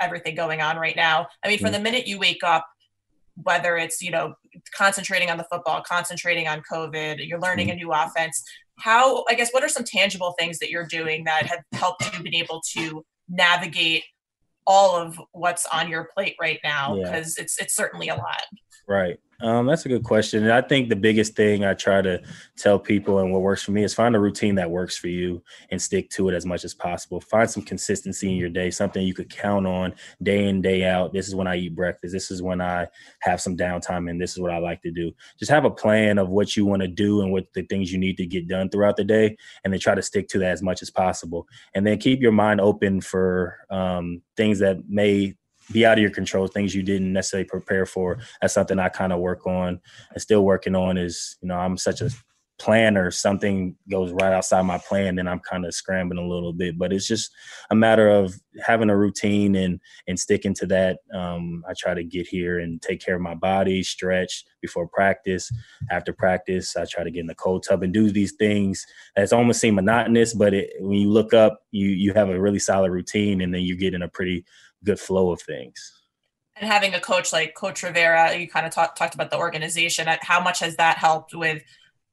everything 0.00 0.34
going 0.34 0.60
on 0.60 0.76
right 0.76 0.96
now. 0.96 1.28
I 1.44 1.48
mean, 1.48 1.58
from 1.58 1.70
the 1.70 1.76
mm-hmm. 1.76 1.84
minute 1.84 2.06
you 2.06 2.18
wake 2.18 2.42
up, 2.42 2.66
whether 3.42 3.76
it's 3.76 4.00
you 4.00 4.10
know 4.10 4.34
concentrating 4.76 5.30
on 5.30 5.38
the 5.38 5.46
football, 5.50 5.82
concentrating 5.82 6.48
on 6.48 6.62
COVID, 6.70 7.26
you're 7.26 7.40
learning 7.40 7.70
a 7.70 7.72
mm-hmm. 7.72 7.88
new 7.88 7.92
offense. 7.92 8.42
How 8.78 9.24
I 9.28 9.34
guess 9.34 9.50
what 9.52 9.62
are 9.62 9.68
some 9.68 9.84
tangible 9.84 10.34
things 10.38 10.58
that 10.58 10.70
you're 10.70 10.86
doing 10.86 11.24
that 11.24 11.46
have 11.46 11.60
helped 11.72 12.12
you 12.12 12.22
been 12.22 12.34
able 12.34 12.60
to 12.76 13.04
navigate 13.28 14.04
all 14.66 14.96
of 14.96 15.20
what's 15.32 15.66
on 15.66 15.88
your 15.88 16.08
plate 16.14 16.36
right 16.40 16.58
now? 16.64 16.96
Yeah. 16.96 17.04
Because 17.04 17.38
it's 17.38 17.60
it's 17.60 17.74
certainly 17.74 18.08
a 18.08 18.16
lot. 18.16 18.42
Right. 18.86 19.18
Um, 19.40 19.66
that's 19.66 19.84
a 19.84 19.88
good 19.88 20.04
question. 20.04 20.44
And 20.44 20.52
I 20.52 20.62
think 20.62 20.88
the 20.88 20.96
biggest 20.96 21.34
thing 21.34 21.64
I 21.64 21.74
try 21.74 22.00
to 22.00 22.22
tell 22.56 22.78
people 22.78 23.18
and 23.18 23.32
what 23.32 23.42
works 23.42 23.62
for 23.62 23.72
me 23.72 23.82
is 23.82 23.92
find 23.92 24.14
a 24.14 24.20
routine 24.20 24.54
that 24.54 24.70
works 24.70 24.96
for 24.96 25.08
you 25.08 25.42
and 25.70 25.82
stick 25.82 26.08
to 26.10 26.28
it 26.28 26.34
as 26.34 26.46
much 26.46 26.64
as 26.64 26.72
possible. 26.72 27.20
Find 27.20 27.50
some 27.50 27.62
consistency 27.62 28.30
in 28.30 28.36
your 28.36 28.48
day, 28.48 28.70
something 28.70 29.04
you 29.04 29.12
could 29.12 29.28
count 29.28 29.66
on 29.66 29.94
day 30.22 30.48
in, 30.48 30.62
day 30.62 30.84
out. 30.84 31.12
This 31.12 31.28
is 31.28 31.34
when 31.34 31.46
I 31.46 31.56
eat 31.56 31.74
breakfast. 31.74 32.12
This 32.12 32.30
is 32.30 32.42
when 32.42 32.60
I 32.60 32.86
have 33.20 33.40
some 33.40 33.56
downtime 33.56 34.08
and 34.08 34.20
this 34.20 34.32
is 34.32 34.38
what 34.38 34.52
I 34.52 34.58
like 34.58 34.80
to 34.82 34.90
do. 34.90 35.12
Just 35.38 35.50
have 35.50 35.64
a 35.64 35.70
plan 35.70 36.18
of 36.18 36.28
what 36.30 36.56
you 36.56 36.64
want 36.64 36.82
to 36.82 36.88
do 36.88 37.20
and 37.20 37.32
what 37.32 37.52
the 37.54 37.62
things 37.62 37.92
you 37.92 37.98
need 37.98 38.16
to 38.18 38.26
get 38.26 38.48
done 38.48 38.70
throughout 38.70 38.96
the 38.96 39.04
day 39.04 39.36
and 39.64 39.72
then 39.72 39.80
try 39.80 39.94
to 39.94 40.02
stick 40.02 40.28
to 40.28 40.38
that 40.38 40.52
as 40.52 40.62
much 40.62 40.80
as 40.80 40.90
possible. 40.90 41.46
And 41.74 41.86
then 41.86 41.98
keep 41.98 42.20
your 42.22 42.32
mind 42.32 42.60
open 42.60 43.00
for 43.00 43.58
um, 43.68 44.22
things 44.36 44.60
that 44.60 44.88
may 44.88 45.34
be 45.72 45.86
out 45.86 45.98
of 45.98 46.02
your 46.02 46.10
control, 46.10 46.46
things 46.46 46.74
you 46.74 46.82
didn't 46.82 47.12
necessarily 47.12 47.48
prepare 47.48 47.86
for. 47.86 48.18
That's 48.40 48.54
something 48.54 48.78
I 48.78 48.88
kind 48.88 49.12
of 49.12 49.20
work 49.20 49.46
on 49.46 49.80
and 50.12 50.22
still 50.22 50.44
working 50.44 50.74
on 50.74 50.98
is, 50.98 51.36
you 51.40 51.48
know, 51.48 51.56
I'm 51.56 51.76
such 51.76 52.00
a 52.00 52.10
planner. 52.58 53.10
Something 53.10 53.76
goes 53.90 54.12
right 54.12 54.32
outside 54.32 54.62
my 54.62 54.78
plan, 54.78 55.16
then 55.16 55.26
I'm 55.26 55.40
kind 55.40 55.66
of 55.66 55.74
scrambling 55.74 56.24
a 56.24 56.28
little 56.28 56.52
bit. 56.52 56.78
But 56.78 56.92
it's 56.92 57.06
just 57.06 57.32
a 57.70 57.74
matter 57.74 58.08
of 58.08 58.38
having 58.64 58.90
a 58.90 58.96
routine 58.96 59.56
and 59.56 59.80
and 60.06 60.18
sticking 60.18 60.54
to 60.54 60.66
that. 60.66 60.98
Um, 61.12 61.64
I 61.68 61.72
try 61.76 61.94
to 61.94 62.04
get 62.04 62.26
here 62.26 62.58
and 62.58 62.80
take 62.80 63.04
care 63.04 63.16
of 63.16 63.20
my 63.22 63.34
body, 63.34 63.82
stretch 63.82 64.44
before 64.60 64.86
practice. 64.88 65.50
After 65.90 66.12
practice, 66.12 66.76
I 66.76 66.84
try 66.84 67.04
to 67.04 67.10
get 67.10 67.20
in 67.20 67.26
the 67.26 67.34
cold 67.34 67.64
tub 67.68 67.82
and 67.82 67.92
do 67.92 68.10
these 68.10 68.32
things. 68.32 68.86
That's 69.16 69.32
almost 69.32 69.60
seem 69.60 69.74
monotonous, 69.74 70.34
but 70.34 70.54
it, 70.54 70.70
when 70.78 70.98
you 70.98 71.10
look 71.10 71.34
up, 71.34 71.60
you 71.70 71.88
you 71.88 72.14
have 72.14 72.28
a 72.28 72.40
really 72.40 72.60
solid 72.60 72.92
routine, 72.92 73.40
and 73.40 73.52
then 73.52 73.62
you 73.62 73.76
get 73.76 73.94
in 73.94 74.02
a 74.02 74.08
pretty 74.08 74.44
good 74.84 75.00
flow 75.00 75.32
of 75.32 75.40
things. 75.42 75.92
And 76.56 76.70
having 76.70 76.94
a 76.94 77.00
coach 77.00 77.32
like 77.32 77.54
Coach 77.54 77.82
Rivera, 77.82 78.36
you 78.36 78.48
kind 78.48 78.64
of 78.64 78.72
talk, 78.72 78.94
talked 78.94 79.14
about 79.14 79.30
the 79.30 79.38
organization. 79.38 80.06
How 80.20 80.40
much 80.40 80.60
has 80.60 80.76
that 80.76 80.98
helped 80.98 81.34
with 81.34 81.62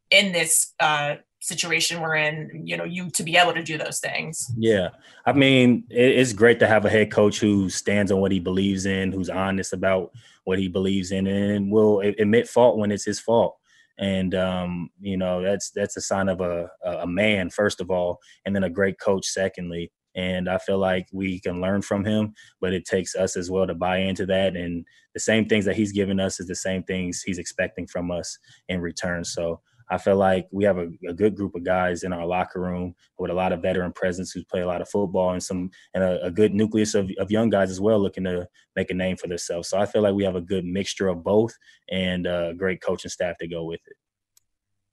in 0.10 0.32
this 0.32 0.74
uh, 0.80 1.16
situation 1.42 2.02
we're 2.02 2.16
in, 2.16 2.64
you 2.66 2.78
know, 2.78 2.84
you 2.84 3.10
to 3.10 3.24
be 3.24 3.36
able 3.36 3.54
to 3.54 3.64
do 3.64 3.78
those 3.78 4.00
things. 4.00 4.52
Yeah. 4.58 4.90
I 5.26 5.34
mean, 5.34 5.84
it's 5.90 6.34
great 6.34 6.60
to 6.60 6.68
have 6.68 6.86
a 6.86 6.90
head 6.90 7.12
coach 7.12 7.40
who 7.40 7.70
stands 7.70 8.12
on 8.12 8.20
what 8.20 8.32
he 8.32 8.40
believes 8.40 8.86
in, 8.86 9.12
who's 9.12 9.30
honest 9.30 9.74
about 9.74 10.12
what 10.44 10.60
he 10.60 10.68
believes 10.68 11.12
in, 11.12 11.28
and 11.28 11.72
will 11.72 12.00
admit 12.02 12.48
fault 12.48 12.78
when 12.78 12.92
it's 12.92 13.06
his 13.06 13.20
fault. 13.20 13.58
And 13.98 14.34
um, 14.36 14.90
you 15.00 15.18
know, 15.18 15.42
that's 15.42 15.72
that's 15.72 15.98
a 15.98 16.02
sign 16.02 16.30
of 16.30 16.42
a 16.42 16.70
a 16.84 17.06
man, 17.06 17.50
first 17.50 17.82
of 17.82 17.92
all, 17.92 18.20
and 18.46 18.56
then 18.56 18.64
a 18.64 18.70
great 18.70 19.00
coach, 19.00 19.28
secondly. 19.28 19.92
And 20.16 20.50
I 20.50 20.58
feel 20.58 20.78
like 20.78 21.08
we 21.12 21.40
can 21.40 21.62
learn 21.62 21.82
from 21.82 22.04
him, 22.04 22.34
but 22.60 22.74
it 22.74 22.86
takes 22.86 23.16
us 23.16 23.36
as 23.38 23.50
well 23.50 23.68
to 23.68 23.76
buy 23.76 23.98
into 23.98 24.26
that. 24.28 24.56
And 24.56 24.86
the 25.14 25.20
same 25.20 25.48
things 25.48 25.66
that 25.66 25.76
he's 25.76 25.92
given 25.92 26.20
us 26.20 26.40
is 26.40 26.48
the 26.48 26.56
same 26.56 26.84
things 26.84 27.22
he's 27.22 27.40
expecting 27.40 27.88
from 27.88 28.12
us 28.12 28.38
in 28.68 28.82
return. 28.82 29.24
So 29.24 29.62
I 29.92 29.98
feel 29.98 30.16
like 30.16 30.48
we 30.52 30.64
have 30.64 30.78
a, 30.78 30.88
a, 31.08 31.14
good 31.14 31.36
group 31.36 31.54
of 31.54 31.66
guys 31.66 32.04
in 32.04 32.14
our 32.14 32.26
locker 32.26 32.62
room 32.62 32.96
with 33.20 33.30
a 33.30 33.34
lot 33.34 33.52
of 33.52 33.62
veteran 33.62 33.92
presence 33.92 34.32
who 34.32 34.42
play 34.46 34.62
a 34.62 34.68
lot 34.68 34.82
of 34.82 34.88
football 34.88 35.34
and 35.34 35.44
some 35.44 35.70
and 35.94 36.02
a, 36.02 36.28
a 36.28 36.32
good 36.32 36.54
nucleus 36.54 36.96
of, 36.96 37.12
of 37.20 37.30
young 37.30 37.50
guys 37.50 37.70
as 37.70 37.82
well 37.82 38.00
looking 38.00 38.24
to 38.24 38.48
make 38.78 38.90
a 38.90 38.94
name 38.94 39.18
for 39.18 39.28
themselves. 39.28 39.68
So 39.68 39.78
I 39.78 39.86
feel 39.86 40.02
like 40.02 40.14
we 40.14 40.24
have 40.24 40.38
a 40.38 40.42
good 40.42 40.64
mixture 40.64 41.10
of 41.10 41.26
both 41.26 41.54
and 41.90 42.26
a 42.26 42.54
great 42.56 42.82
coaching 42.82 43.12
staff 43.12 43.38
to 43.40 43.50
go 43.50 43.66
with 43.66 43.82
it. 43.86 43.98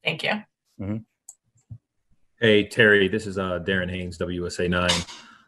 Thank 0.02 0.24
you. 0.24 0.42
Mm-hmm. 0.81 0.96
Hey 2.40 2.68
Terry, 2.68 3.09
this 3.09 3.27
is 3.27 3.37
uh, 3.37 3.59
Darren 3.61 3.90
Haynes, 3.90 4.16
WUSA 4.18 4.70
nine. 4.70 4.90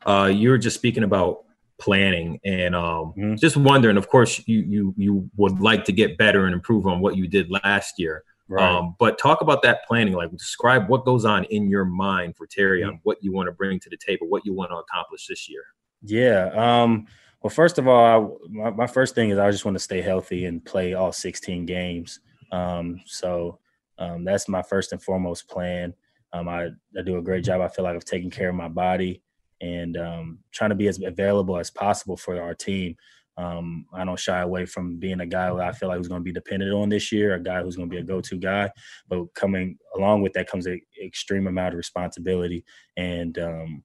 Uh, 0.04 0.26
you 0.26 0.50
were 0.50 0.58
just 0.58 0.74
speaking 0.74 1.04
about 1.04 1.44
planning 1.78 2.40
and 2.44 2.74
um, 2.74 3.14
mm-hmm. 3.16 3.34
just 3.36 3.56
wondering. 3.56 3.96
Of 3.96 4.08
course, 4.08 4.42
you 4.48 4.60
you 4.60 4.94
you 4.96 5.30
would 5.36 5.60
like 5.60 5.84
to 5.84 5.92
get 5.92 6.18
better 6.18 6.46
and 6.46 6.54
improve 6.54 6.88
on 6.88 7.00
what 7.00 7.16
you 7.16 7.28
did 7.28 7.48
last 7.48 7.98
year. 7.98 8.24
Right. 8.48 8.68
Um, 8.68 8.96
but 8.98 9.18
talk 9.18 9.40
about 9.40 9.62
that 9.62 9.86
planning, 9.86 10.14
like 10.14 10.32
describe 10.32 10.88
what 10.88 11.04
goes 11.04 11.24
on 11.24 11.44
in 11.44 11.70
your 11.70 11.84
mind 11.84 12.36
for 12.36 12.48
Terry 12.48 12.82
on 12.82 12.98
what 13.04 13.22
you 13.22 13.32
want 13.32 13.46
to 13.46 13.52
bring 13.52 13.78
to 13.78 13.88
the 13.88 13.96
table, 13.96 14.26
what 14.26 14.44
you 14.44 14.52
want 14.52 14.72
to 14.72 14.76
accomplish 14.78 15.28
this 15.28 15.48
year. 15.48 15.62
Yeah. 16.02 16.50
Um, 16.56 17.06
well, 17.42 17.50
first 17.50 17.78
of 17.78 17.86
all, 17.86 18.04
I, 18.04 18.48
my, 18.50 18.70
my, 18.70 18.86
first 18.88 19.14
thing 19.14 19.30
is 19.30 19.38
I 19.38 19.52
just 19.52 19.64
want 19.64 19.76
to 19.76 19.82
stay 19.82 20.00
healthy 20.00 20.46
and 20.46 20.64
play 20.64 20.94
all 20.94 21.12
16 21.12 21.64
games. 21.64 22.18
Um, 22.50 23.00
so 23.06 23.60
um, 23.98 24.24
that's 24.24 24.48
my 24.48 24.62
first 24.62 24.90
and 24.90 25.00
foremost 25.00 25.48
plan. 25.48 25.94
Um, 26.32 26.48
I, 26.48 26.68
I, 26.96 27.02
do 27.04 27.18
a 27.18 27.22
great 27.22 27.44
job. 27.44 27.60
I 27.60 27.68
feel 27.68 27.84
like 27.84 27.96
I've 27.96 28.04
taken 28.04 28.30
care 28.30 28.50
of 28.50 28.54
my 28.54 28.68
body 28.68 29.22
and 29.60 29.96
um, 29.96 30.38
trying 30.52 30.70
to 30.70 30.76
be 30.76 30.88
as 30.88 31.02
available 31.02 31.58
as 31.58 31.70
possible 31.70 32.16
for 32.16 32.40
our 32.40 32.54
team. 32.54 32.96
Um, 33.36 33.86
I 33.94 34.04
don't 34.04 34.18
shy 34.18 34.40
away 34.40 34.66
from 34.66 34.98
being 34.98 35.20
a 35.20 35.26
guy 35.26 35.48
who 35.48 35.60
I 35.60 35.72
feel 35.72 35.88
like 35.88 35.98
who's 35.98 36.08
going 36.08 36.20
to 36.20 36.24
be 36.24 36.32
dependent 36.32 36.72
on 36.72 36.88
this 36.88 37.10
year, 37.10 37.34
a 37.34 37.42
guy 37.42 37.62
who's 37.62 37.76
going 37.76 37.88
to 37.88 37.94
be 37.94 38.00
a 38.00 38.04
go-to 38.04 38.36
guy. 38.36 38.70
But 39.08 39.32
coming 39.34 39.78
along 39.96 40.22
with 40.22 40.34
that 40.34 40.48
comes 40.48 40.66
an 40.66 40.80
extreme 41.02 41.46
amount 41.46 41.74
of 41.74 41.78
responsibility 41.78 42.64
and 42.96 43.38
um, 43.38 43.82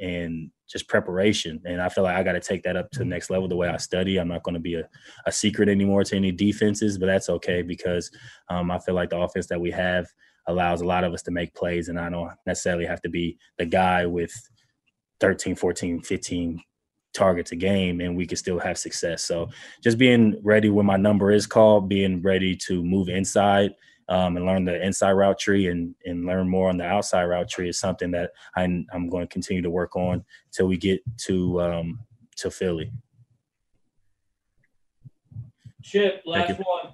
and 0.00 0.50
just 0.68 0.88
preparation. 0.88 1.60
And 1.64 1.80
I 1.80 1.88
feel 1.88 2.04
like 2.04 2.16
I 2.16 2.22
got 2.22 2.32
to 2.32 2.40
take 2.40 2.62
that 2.62 2.76
up 2.76 2.90
to 2.92 3.00
the 3.00 3.04
next 3.04 3.30
level. 3.30 3.48
The 3.48 3.56
way 3.56 3.68
I 3.68 3.76
study, 3.76 4.18
I'm 4.18 4.28
not 4.28 4.42
going 4.42 4.54
to 4.54 4.60
be 4.60 4.74
a, 4.74 4.88
a 5.26 5.32
secret 5.32 5.68
anymore 5.68 6.04
to 6.04 6.16
any 6.16 6.30
defenses, 6.30 6.96
but 6.96 7.06
that's 7.06 7.28
okay 7.28 7.62
because 7.62 8.10
um, 8.48 8.70
I 8.70 8.78
feel 8.78 8.94
like 8.94 9.10
the 9.10 9.18
offense 9.18 9.46
that 9.48 9.60
we 9.60 9.70
have 9.72 10.06
allows 10.50 10.80
a 10.80 10.86
lot 10.86 11.04
of 11.04 11.14
us 11.14 11.22
to 11.22 11.30
make 11.30 11.54
plays, 11.54 11.88
and 11.88 11.98
I 11.98 12.10
don't 12.10 12.32
necessarily 12.46 12.86
have 12.86 13.02
to 13.02 13.08
be 13.08 13.38
the 13.58 13.66
guy 13.66 14.06
with 14.06 14.32
13, 15.20 15.54
14, 15.54 16.02
15 16.02 16.62
targets 17.12 17.52
a 17.52 17.56
game 17.56 18.00
and 18.00 18.16
we 18.16 18.26
can 18.26 18.36
still 18.36 18.58
have 18.58 18.78
success. 18.78 19.24
So 19.24 19.48
just 19.82 19.98
being 19.98 20.40
ready 20.42 20.70
when 20.70 20.86
my 20.86 20.96
number 20.96 21.32
is 21.32 21.46
called, 21.46 21.88
being 21.88 22.22
ready 22.22 22.54
to 22.68 22.84
move 22.84 23.08
inside 23.08 23.74
um, 24.08 24.36
and 24.36 24.46
learn 24.46 24.64
the 24.64 24.84
inside 24.84 25.12
route 25.12 25.38
tree 25.38 25.68
and, 25.68 25.94
and 26.04 26.24
learn 26.24 26.48
more 26.48 26.68
on 26.68 26.76
the 26.76 26.84
outside 26.84 27.24
route 27.24 27.48
tree 27.48 27.68
is 27.68 27.78
something 27.78 28.10
that 28.12 28.32
I'm, 28.56 28.86
I'm 28.92 29.08
going 29.08 29.26
to 29.26 29.32
continue 29.32 29.62
to 29.62 29.70
work 29.70 29.96
on 29.96 30.24
until 30.46 30.66
we 30.66 30.76
get 30.76 31.00
to 31.26 31.60
um, 31.60 32.00
to 32.36 32.50
Philly. 32.50 32.90
Chip, 35.82 36.22
last 36.26 36.58
one. 36.58 36.92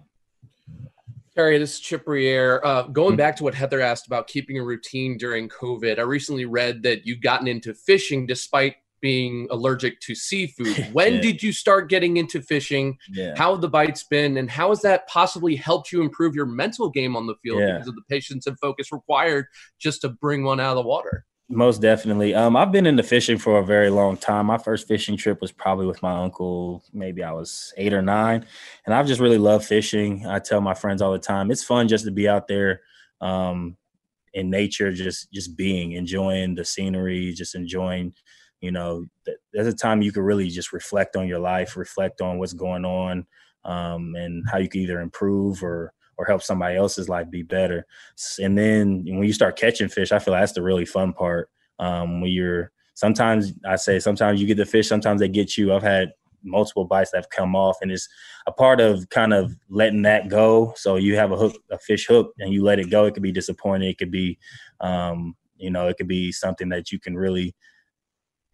Terry, 1.37 1.59
this 1.59 1.75
is 1.75 1.81
Chip 1.81 2.05
Riere. 2.07 2.63
Uh, 2.65 2.85
going 2.85 3.11
mm-hmm. 3.11 3.17
back 3.19 3.37
to 3.37 3.45
what 3.45 3.55
Heather 3.55 3.83
asked 3.83 4.07
about 4.07 4.27
keeping 4.27 4.59
a 4.59 4.65
routine 4.65 5.19
during 5.19 5.51
COVID, 5.51 5.99
I 5.99 6.03
recently 6.03 6.47
read 6.47 6.83
that 6.85 7.07
you've 7.07 7.21
gotten 7.21 7.47
into 7.47 7.75
fishing 7.75 8.27
despite 8.27 8.77
being 9.03 9.47
allergic 9.51 10.01
to 10.01 10.15
seafood. 10.15 10.89
When 10.95 11.17
yeah. 11.17 11.21
did 11.21 11.43
you 11.43 11.53
start 11.53 11.91
getting 11.91 12.17
into 12.17 12.41
fishing? 12.41 12.97
Yeah. 13.13 13.35
How 13.37 13.53
have 13.53 13.61
the 13.61 13.69
bites 13.69 14.05
been? 14.05 14.39
And 14.39 14.51
how 14.51 14.71
has 14.71 14.81
that 14.81 15.07
possibly 15.09 15.55
helped 15.55 15.93
you 15.93 16.01
improve 16.01 16.35
your 16.35 16.47
mental 16.47 16.89
game 16.89 17.15
on 17.15 17.27
the 17.27 17.35
field 17.43 17.61
yeah. 17.61 17.73
because 17.75 17.89
of 17.89 17.97
the 17.97 18.03
patience 18.09 18.47
and 18.47 18.59
focus 18.59 18.91
required 18.91 19.45
just 19.79 20.01
to 20.01 20.09
bring 20.09 20.43
one 20.43 20.59
out 20.59 20.71
of 20.71 20.83
the 20.83 20.89
water? 20.89 21.27
Most 21.49 21.81
definitely. 21.81 22.35
Um, 22.35 22.57
I've 22.57 22.73
been 22.73 22.87
into 22.87 23.05
fishing 23.05 23.39
for 23.39 23.59
a 23.61 23.65
very 23.65 23.89
long 23.89 24.17
time. 24.17 24.47
My 24.47 24.59
first 24.59 24.89
fishing 24.89 25.17
trip 25.17 25.41
was 25.41 25.53
probably 25.53 25.87
with 25.87 26.03
my 26.03 26.11
uncle. 26.21 26.83
Maybe 26.93 27.23
I 27.23 27.31
was 27.31 27.73
eight 27.77 27.93
or 27.93 28.03
nine, 28.03 28.45
and 28.85 28.93
I've 28.93 29.07
just 29.07 29.21
really 29.21 29.39
loved 29.39 29.65
fishing. 29.65 30.27
I 30.27 30.41
tell 30.41 30.61
my 30.61 30.75
friends 30.75 31.01
all 31.03 31.13
the 31.13 31.21
time, 31.21 31.53
it's 31.53 31.63
fun 31.63 31.87
just 31.87 32.05
to 32.07 32.11
be 32.11 32.29
out 32.29 32.49
there 32.49 32.81
um, 33.21 33.77
in 34.35 34.51
nature, 34.51 34.93
just 34.93 35.33
just 35.33 35.57
being, 35.57 35.93
enjoying 35.93 36.55
the 36.57 36.65
scenery, 36.65 37.33
just 37.35 37.55
enjoying 37.55 38.15
you 38.61 38.73
know 38.73 39.05
there's 39.53 39.67
a 39.69 39.75
time 39.75 40.03
you 40.03 40.13
can 40.13 40.23
really 40.23 40.49
just 40.49 40.73
reflect 40.73 41.17
on 41.17 41.29
your 41.29 41.39
life 41.39 41.77
reflect 41.77 42.21
on 42.23 42.39
what's 42.39 42.55
going 42.55 42.85
on 42.85 43.27
um, 43.65 44.15
and 44.17 44.45
how 44.51 44.59
you 44.59 44.69
can 44.69 44.81
either 44.81 45.01
improve 45.01 45.63
or 45.63 45.93
or 46.19 46.25
help 46.25 46.43
somebody 46.43 46.77
else's 46.77 47.09
life 47.09 47.31
be 47.31 47.43
better. 47.43 47.87
And 48.41 48.57
then 48.57 49.05
when 49.07 49.25
you 49.25 49.33
start 49.33 49.59
catching 49.59 49.89
fish 49.89 50.13
i 50.13 50.19
feel 50.19 50.33
like 50.33 50.43
that's 50.43 50.53
the 50.53 50.63
really 50.63 50.85
fun 50.85 51.13
part 51.13 51.51
um, 51.79 52.21
when 52.21 52.31
you're 52.31 52.73
sometimes 52.95 53.53
i 53.69 53.77
say 53.77 53.99
sometimes 53.99 54.41
you 54.41 54.47
get 54.47 54.57
the 54.57 54.65
fish 54.67 54.89
sometimes 54.89 55.21
they 55.21 55.29
get 55.29 55.57
you. 55.57 55.73
I've 55.73 55.83
had 55.83 56.13
multiple 56.43 56.85
bites 56.85 57.11
that 57.11 57.19
have 57.19 57.31
come 57.31 57.57
off 57.57 57.79
and 57.83 57.91
it's 57.91 58.09
a 58.47 58.53
part 58.53 58.81
of 58.81 59.09
kind 59.11 59.35
of 59.35 59.57
letting 59.69 60.03
that 60.03 60.29
go. 60.29 60.73
So 60.77 60.95
you 60.97 61.17
have 61.17 61.33
a 61.33 61.37
hook 61.37 61.57
a 61.71 61.79
fish 61.79 62.07
hook 62.07 62.33
and 62.39 62.53
you 62.53 62.63
let 62.63 62.79
it 62.79 62.91
go 62.91 63.05
it 63.05 63.15
could 63.15 63.23
be 63.23 63.33
disappointing 63.33 63.89
it 63.91 63.99
could 63.99 64.13
be 64.13 64.39
um, 64.81 65.35
you 65.59 65.71
know 65.71 65.89
it 65.89 65.97
could 65.97 66.09
be 66.09 66.33
something 66.33 66.69
that 66.71 66.93
you 66.93 66.99
can 66.99 67.17
really 67.17 67.55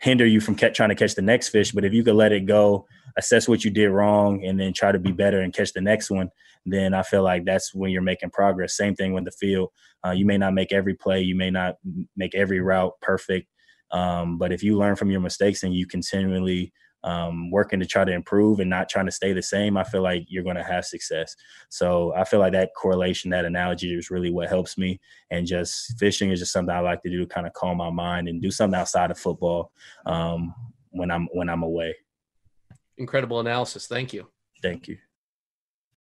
hinder 0.02 0.26
you 0.26 0.40
from 0.40 0.56
trying 0.56 0.88
to 0.88 0.96
catch 0.96 1.14
the 1.14 1.22
next 1.22 1.50
fish. 1.50 1.70
But 1.70 1.84
if 1.84 1.92
you 1.92 2.02
could 2.02 2.16
let 2.16 2.32
it 2.32 2.44
go, 2.44 2.86
assess 3.16 3.46
what 3.46 3.64
you 3.64 3.70
did 3.70 3.88
wrong, 3.88 4.44
and 4.44 4.58
then 4.58 4.72
try 4.72 4.90
to 4.90 4.98
be 4.98 5.12
better 5.12 5.40
and 5.40 5.54
catch 5.54 5.72
the 5.72 5.80
next 5.80 6.10
one, 6.10 6.30
then 6.66 6.92
I 6.92 7.02
feel 7.02 7.22
like 7.22 7.44
that's 7.44 7.72
when 7.72 7.90
you're 7.92 8.02
making 8.02 8.30
progress. 8.30 8.76
Same 8.76 8.96
thing 8.96 9.12
with 9.12 9.24
the 9.24 9.30
field. 9.30 9.70
Uh, 10.04 10.10
you 10.10 10.26
may 10.26 10.36
not 10.36 10.54
make 10.54 10.72
every 10.72 10.94
play, 10.94 11.22
you 11.22 11.36
may 11.36 11.50
not 11.50 11.76
make 12.16 12.34
every 12.34 12.60
route 12.60 12.94
perfect, 13.00 13.46
um, 13.92 14.38
but 14.38 14.52
if 14.52 14.64
you 14.64 14.76
learn 14.76 14.96
from 14.96 15.10
your 15.10 15.20
mistakes 15.20 15.62
and 15.62 15.72
you 15.74 15.86
continually 15.86 16.72
um, 17.04 17.50
working 17.50 17.80
to 17.80 17.86
try 17.86 18.04
to 18.04 18.12
improve 18.12 18.60
and 18.60 18.70
not 18.70 18.88
trying 18.88 19.06
to 19.06 19.12
stay 19.12 19.32
the 19.32 19.42
same, 19.42 19.76
I 19.76 19.84
feel 19.84 20.02
like 20.02 20.24
you're 20.28 20.44
going 20.44 20.56
to 20.56 20.62
have 20.62 20.84
success. 20.84 21.34
So 21.68 22.14
I 22.14 22.24
feel 22.24 22.40
like 22.40 22.52
that 22.52 22.70
correlation, 22.76 23.30
that 23.30 23.44
analogy 23.44 23.94
is 23.94 24.10
really 24.10 24.30
what 24.30 24.48
helps 24.48 24.78
me. 24.78 25.00
And 25.30 25.46
just 25.46 25.98
fishing 25.98 26.30
is 26.30 26.38
just 26.38 26.52
something 26.52 26.74
I 26.74 26.80
like 26.80 27.02
to 27.02 27.10
do 27.10 27.20
to 27.20 27.26
kind 27.26 27.46
of 27.46 27.52
calm 27.52 27.78
my 27.78 27.90
mind 27.90 28.28
and 28.28 28.40
do 28.40 28.50
something 28.50 28.78
outside 28.78 29.10
of 29.10 29.18
football 29.18 29.72
um, 30.06 30.54
when 30.90 31.10
I'm 31.10 31.28
when 31.32 31.48
I'm 31.48 31.62
away. 31.62 31.94
Incredible 32.98 33.40
analysis. 33.40 33.86
Thank 33.86 34.12
you. 34.12 34.28
Thank 34.62 34.88
you. 34.88 34.98